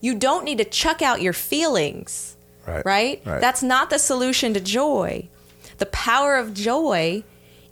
you 0.00 0.14
don't 0.14 0.44
need 0.44 0.58
to 0.58 0.64
chuck 0.64 1.00
out 1.02 1.22
your 1.22 1.32
feelings 1.32 2.36
Right. 2.66 2.84
right? 2.84 3.22
Right. 3.24 3.40
That's 3.40 3.62
not 3.62 3.90
the 3.90 3.98
solution 3.98 4.52
to 4.54 4.60
joy. 4.60 5.28
The 5.78 5.86
power 5.86 6.34
of 6.36 6.52
joy 6.52 7.22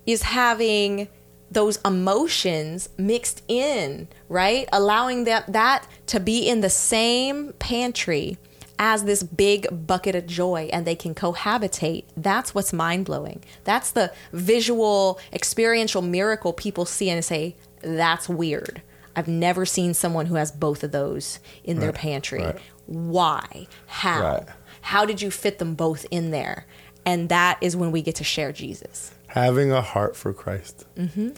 is 0.07 0.23
having 0.23 1.09
those 1.55 1.79
emotions 1.85 2.88
mixed 2.99 3.43
in, 3.49 4.09
right? 4.29 4.69
Allowing 4.73 5.25
that 5.25 5.53
that 5.53 5.87
to 6.09 6.21
be 6.21 6.49
in 6.49 6.61
the 6.61 6.71
same 6.71 7.53
pantry 7.59 8.37
as 8.79 9.05
this 9.05 9.23
big 9.23 9.87
bucket 9.87 10.14
of 10.17 10.27
joy 10.27 10.69
and 10.73 10.85
they 10.85 10.97
can 10.97 11.14
cohabitate. 11.14 12.05
That's 12.17 12.55
what's 12.55 12.73
mind-blowing. 12.73 13.43
That's 13.62 13.93
the 13.93 14.12
visual 14.33 15.21
experiential 15.33 16.03
miracle 16.03 16.53
people 16.53 16.85
see 16.85 17.09
and 17.09 17.25
say 17.25 17.57
that's 17.83 18.29
weird. 18.29 18.83
I've 19.17 19.29
never 19.29 19.64
seen 19.64 19.95
someone 19.95 20.27
who 20.27 20.35
has 20.35 20.51
both 20.51 20.83
of 20.83 20.90
those 20.90 21.38
in 21.62 21.79
their 21.79 21.93
pantry. 21.93 22.43
right. 22.43 22.61
Why? 22.87 23.69
How? 23.87 24.23
Right. 24.23 24.47
How 24.81 25.07
did 25.07 25.23
you 25.23 25.31
fit 25.31 25.59
them 25.59 25.75
both 25.77 26.05
in 26.11 26.31
there? 26.33 26.67
And 27.07 27.29
that 27.29 27.59
is 27.61 27.77
when 27.77 27.93
we 27.93 28.03
get 28.03 28.17
to 28.17 28.25
share 28.25 28.53
Jesus. 28.53 29.12
Having 29.35 29.73
a 29.73 29.81
heart 29.81 30.14
for 30.14 30.33
Christ. 30.33 30.87
Mm-hmm. 30.97 31.31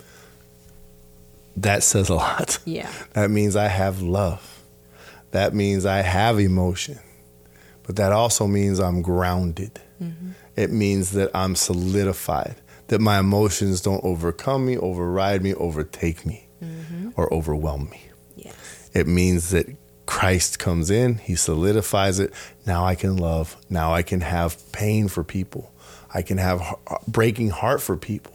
That 1.56 1.82
says 1.82 2.10
a 2.10 2.14
lot. 2.14 2.58
Yeah. 2.66 2.90
That 3.14 3.30
means 3.30 3.56
I 3.56 3.68
have 3.68 4.02
love. 4.02 4.62
That 5.30 5.54
means 5.54 5.86
I 5.86 6.02
have 6.02 6.38
emotion. 6.38 6.98
But 7.84 7.96
that 7.96 8.12
also 8.12 8.46
means 8.46 8.78
I'm 8.80 9.00
grounded. 9.00 9.80
It 10.56 10.70
means 10.70 11.12
that 11.12 11.30
I'm 11.34 11.56
solidified, 11.56 12.56
that 12.88 13.00
my 13.00 13.18
emotions 13.18 13.80
don't 13.80 14.04
overcome 14.04 14.66
me, 14.66 14.76
override 14.76 15.42
me, 15.42 15.54
overtake 15.54 16.26
me, 16.26 16.48
or 17.14 17.32
overwhelm 17.32 17.88
me. 17.88 18.02
Yes. 18.36 18.90
It 18.92 19.06
means 19.06 19.50
that 19.50 19.66
Christ 20.04 20.58
comes 20.58 20.90
in, 20.90 21.16
he 21.16 21.34
solidifies 21.34 22.18
it. 22.20 22.34
Now 22.66 22.84
I 22.84 22.94
can 22.94 23.16
love. 23.16 23.56
Now 23.70 23.94
I 23.94 24.02
can 24.02 24.20
have 24.20 24.60
pain 24.72 25.08
for 25.08 25.24
people. 25.24 25.72
I 26.16 26.22
can 26.22 26.38
have 26.38 26.62
h- 26.62 26.74
uh, 26.86 26.96
breaking 27.06 27.50
heart 27.50 27.82
for 27.82 27.96
people. 27.96 28.32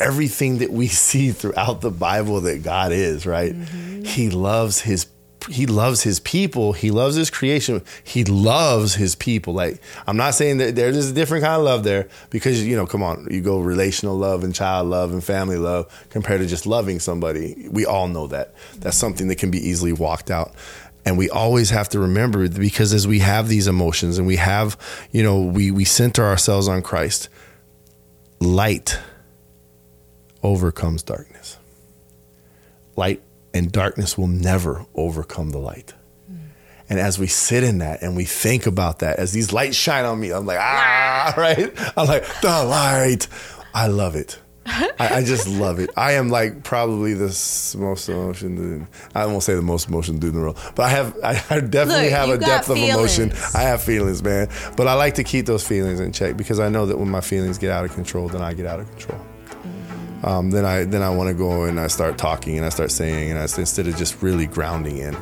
Everything 0.00 0.58
that 0.58 0.70
we 0.70 0.86
see 1.08 1.32
throughout 1.32 1.80
the 1.80 1.90
Bible 1.90 2.40
that 2.42 2.62
God 2.62 2.92
is, 2.92 3.26
right? 3.26 3.52
Mm-hmm. 3.52 4.04
He 4.04 4.30
loves 4.30 4.80
his 4.80 5.06
he 5.50 5.66
loves 5.66 6.02
his 6.02 6.20
people. 6.20 6.72
He 6.72 6.90
loves 6.90 7.16
his 7.16 7.28
creation. 7.28 7.82
He 8.02 8.24
loves 8.24 8.94
his 8.94 9.14
people. 9.14 9.52
Like 9.52 9.82
I'm 10.06 10.16
not 10.16 10.34
saying 10.34 10.58
that 10.58 10.74
there's 10.74 11.10
a 11.10 11.12
different 11.12 11.44
kind 11.44 11.58
of 11.58 11.64
love 11.64 11.84
there 11.84 12.08
because 12.30 12.64
you 12.64 12.76
know, 12.76 12.86
come 12.86 13.02
on, 13.02 13.26
you 13.30 13.42
go 13.42 13.58
relational 13.60 14.16
love 14.16 14.44
and 14.44 14.54
child 14.54 14.88
love 14.88 15.12
and 15.12 15.22
family 15.22 15.58
love 15.58 15.86
compared 16.10 16.40
to 16.40 16.46
just 16.46 16.64
loving 16.64 16.98
somebody. 17.00 17.68
We 17.70 17.84
all 17.84 18.08
know 18.08 18.26
that. 18.28 18.54
That's 18.76 18.96
something 18.96 19.28
that 19.28 19.36
can 19.36 19.50
be 19.50 19.58
easily 19.58 19.92
walked 19.92 20.30
out. 20.30 20.54
And 21.06 21.18
we 21.18 21.28
always 21.28 21.70
have 21.70 21.88
to 21.90 21.98
remember 21.98 22.48
because 22.48 22.94
as 22.94 23.06
we 23.06 23.18
have 23.18 23.48
these 23.48 23.66
emotions 23.66 24.16
and 24.18 24.26
we 24.26 24.36
have, 24.36 24.78
you 25.10 25.22
know, 25.22 25.42
we 25.42 25.70
we 25.70 25.84
center 25.84 26.24
ourselves 26.24 26.66
on 26.66 26.82
Christ, 26.82 27.28
light 28.40 28.98
overcomes 30.42 31.02
darkness. 31.02 31.58
Light 32.96 33.22
and 33.52 33.70
darkness 33.70 34.16
will 34.16 34.28
never 34.28 34.86
overcome 34.94 35.50
the 35.50 35.58
light. 35.58 35.94
And 36.88 36.98
as 36.98 37.18
we 37.18 37.26
sit 37.26 37.64
in 37.64 37.78
that 37.78 38.02
and 38.02 38.14
we 38.14 38.24
think 38.24 38.66
about 38.66 38.98
that, 38.98 39.18
as 39.18 39.32
these 39.32 39.52
lights 39.52 39.76
shine 39.76 40.04
on 40.04 40.20
me, 40.20 40.32
I'm 40.32 40.44
like, 40.44 40.58
ah, 40.60 41.34
right? 41.38 41.72
I'm 41.96 42.06
like, 42.06 42.24
the 42.40 42.64
light. 42.64 43.26
I 43.72 43.86
love 43.86 44.14
it. 44.16 44.38
I, 44.66 44.92
I 44.98 45.24
just 45.24 45.46
love 45.46 45.78
it. 45.78 45.90
I 45.96 46.12
am 46.12 46.30
like 46.30 46.64
probably 46.64 47.14
the 47.14 47.26
most 47.78 48.08
emotion. 48.08 48.88
I 49.14 49.26
won't 49.26 49.42
say 49.42 49.54
the 49.54 49.62
most 49.62 49.88
emotion 49.88 50.18
dude 50.18 50.30
in 50.30 50.36
the 50.36 50.42
world, 50.42 50.58
but 50.74 50.84
I 50.84 50.88
have, 50.88 51.16
I, 51.22 51.30
I 51.50 51.60
definitely 51.60 52.04
Look, 52.04 52.12
have 52.12 52.28
a 52.30 52.38
depth 52.38 52.70
of 52.70 52.76
emotion. 52.76 53.32
I 53.54 53.62
have 53.62 53.82
feelings, 53.82 54.22
man. 54.22 54.48
But 54.76 54.88
I 54.88 54.94
like 54.94 55.14
to 55.14 55.24
keep 55.24 55.46
those 55.46 55.66
feelings 55.66 56.00
in 56.00 56.12
check 56.12 56.36
because 56.36 56.60
I 56.60 56.68
know 56.68 56.86
that 56.86 56.98
when 56.98 57.10
my 57.10 57.20
feelings 57.20 57.58
get 57.58 57.70
out 57.70 57.84
of 57.84 57.92
control, 57.92 58.28
then 58.28 58.42
I 58.42 58.54
get 58.54 58.66
out 58.66 58.80
of 58.80 58.90
control 58.90 59.20
um, 60.24 60.50
then 60.50 60.64
I 60.64 60.84
then 60.84 61.02
I 61.02 61.10
want 61.10 61.28
to 61.28 61.34
go 61.34 61.64
and 61.64 61.78
I 61.78 61.88
start 61.88 62.16
talking 62.16 62.56
and 62.56 62.64
I 62.64 62.70
start 62.70 62.90
saying 62.90 63.30
and 63.30 63.38
I, 63.38 63.42
instead 63.42 63.86
of 63.86 63.96
just 63.96 64.22
really 64.22 64.46
grounding 64.46 64.96
in 64.96 65.14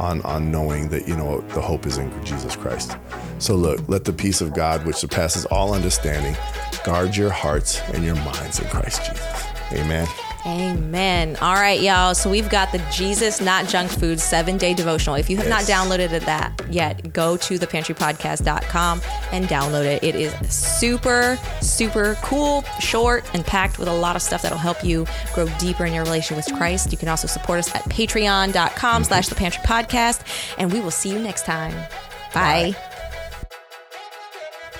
on 0.00 0.22
on 0.22 0.50
knowing 0.50 0.88
that 0.88 1.06
you 1.06 1.14
know 1.14 1.40
the 1.48 1.60
hope 1.60 1.86
is 1.86 1.98
in 1.98 2.10
Jesus 2.24 2.56
Christ. 2.56 2.96
So 3.38 3.54
look, 3.54 3.86
let 3.88 4.04
the 4.04 4.12
peace 4.12 4.40
of 4.40 4.54
God, 4.54 4.86
which 4.86 4.96
surpasses 4.96 5.44
all 5.46 5.74
understanding, 5.74 6.36
guard 6.84 7.16
your 7.16 7.30
hearts 7.30 7.80
and 7.92 8.02
your 8.02 8.16
minds 8.16 8.58
in 8.58 8.68
Christ 8.68 9.04
Jesus. 9.04 9.44
Amen. 9.72 10.08
Amen. 10.46 11.36
All 11.42 11.54
right, 11.54 11.80
y'all. 11.80 12.14
So 12.14 12.30
we've 12.30 12.48
got 12.48 12.72
the 12.72 12.78
Jesus 12.90 13.40
Not 13.42 13.66
Junk 13.68 13.90
Food 13.90 14.18
seven 14.18 14.56
day 14.56 14.72
devotional. 14.72 15.16
If 15.16 15.28
you 15.28 15.36
have 15.36 15.46
Yes. 15.46 15.68
not 15.68 15.76
downloaded 15.76 16.12
it 16.12 16.24
that 16.24 16.58
yet, 16.70 17.12
go 17.12 17.36
to 17.36 17.58
thepantrypodcast.com 17.58 19.02
and 19.32 19.46
download 19.48 19.84
it. 19.84 20.02
It 20.02 20.14
is 20.14 20.32
super, 20.52 21.38
super 21.60 22.16
cool, 22.22 22.62
short, 22.80 23.24
and 23.34 23.44
packed 23.44 23.78
with 23.78 23.88
a 23.88 23.92
lot 23.92 24.16
of 24.16 24.22
stuff 24.22 24.40
that'll 24.42 24.56
help 24.58 24.82
you 24.82 25.06
grow 25.34 25.46
deeper 25.58 25.84
in 25.84 25.92
your 25.92 26.04
relationship 26.04 26.44
with 26.46 26.56
Christ. 26.56 26.90
You 26.90 26.96
can 26.98 27.08
also 27.08 27.26
support 27.28 27.58
us 27.58 27.74
at 27.74 27.82
patreon.com 27.84 29.04
slash 29.04 29.28
the 29.28 29.34
pantry 29.34 29.62
podcast. 29.64 30.22
And 30.56 30.72
we 30.72 30.80
will 30.80 30.90
see 30.90 31.10
you 31.10 31.18
next 31.18 31.44
time. 31.44 31.74
Bye. 32.32 32.74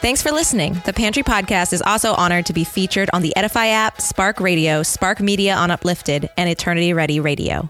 Thanks 0.00 0.22
for 0.22 0.30
listening. 0.32 0.80
The 0.86 0.94
Pantry 0.94 1.22
Podcast 1.22 1.74
is 1.74 1.82
also 1.82 2.14
honored 2.14 2.46
to 2.46 2.54
be 2.54 2.64
featured 2.64 3.10
on 3.12 3.20
the 3.20 3.36
Edify 3.36 3.66
app, 3.66 4.00
Spark 4.00 4.40
Radio, 4.40 4.82
Spark 4.82 5.20
Media 5.20 5.54
on 5.54 5.70
Uplifted, 5.70 6.30
and 6.38 6.48
Eternity 6.48 6.94
Ready 6.94 7.20
Radio. 7.20 7.68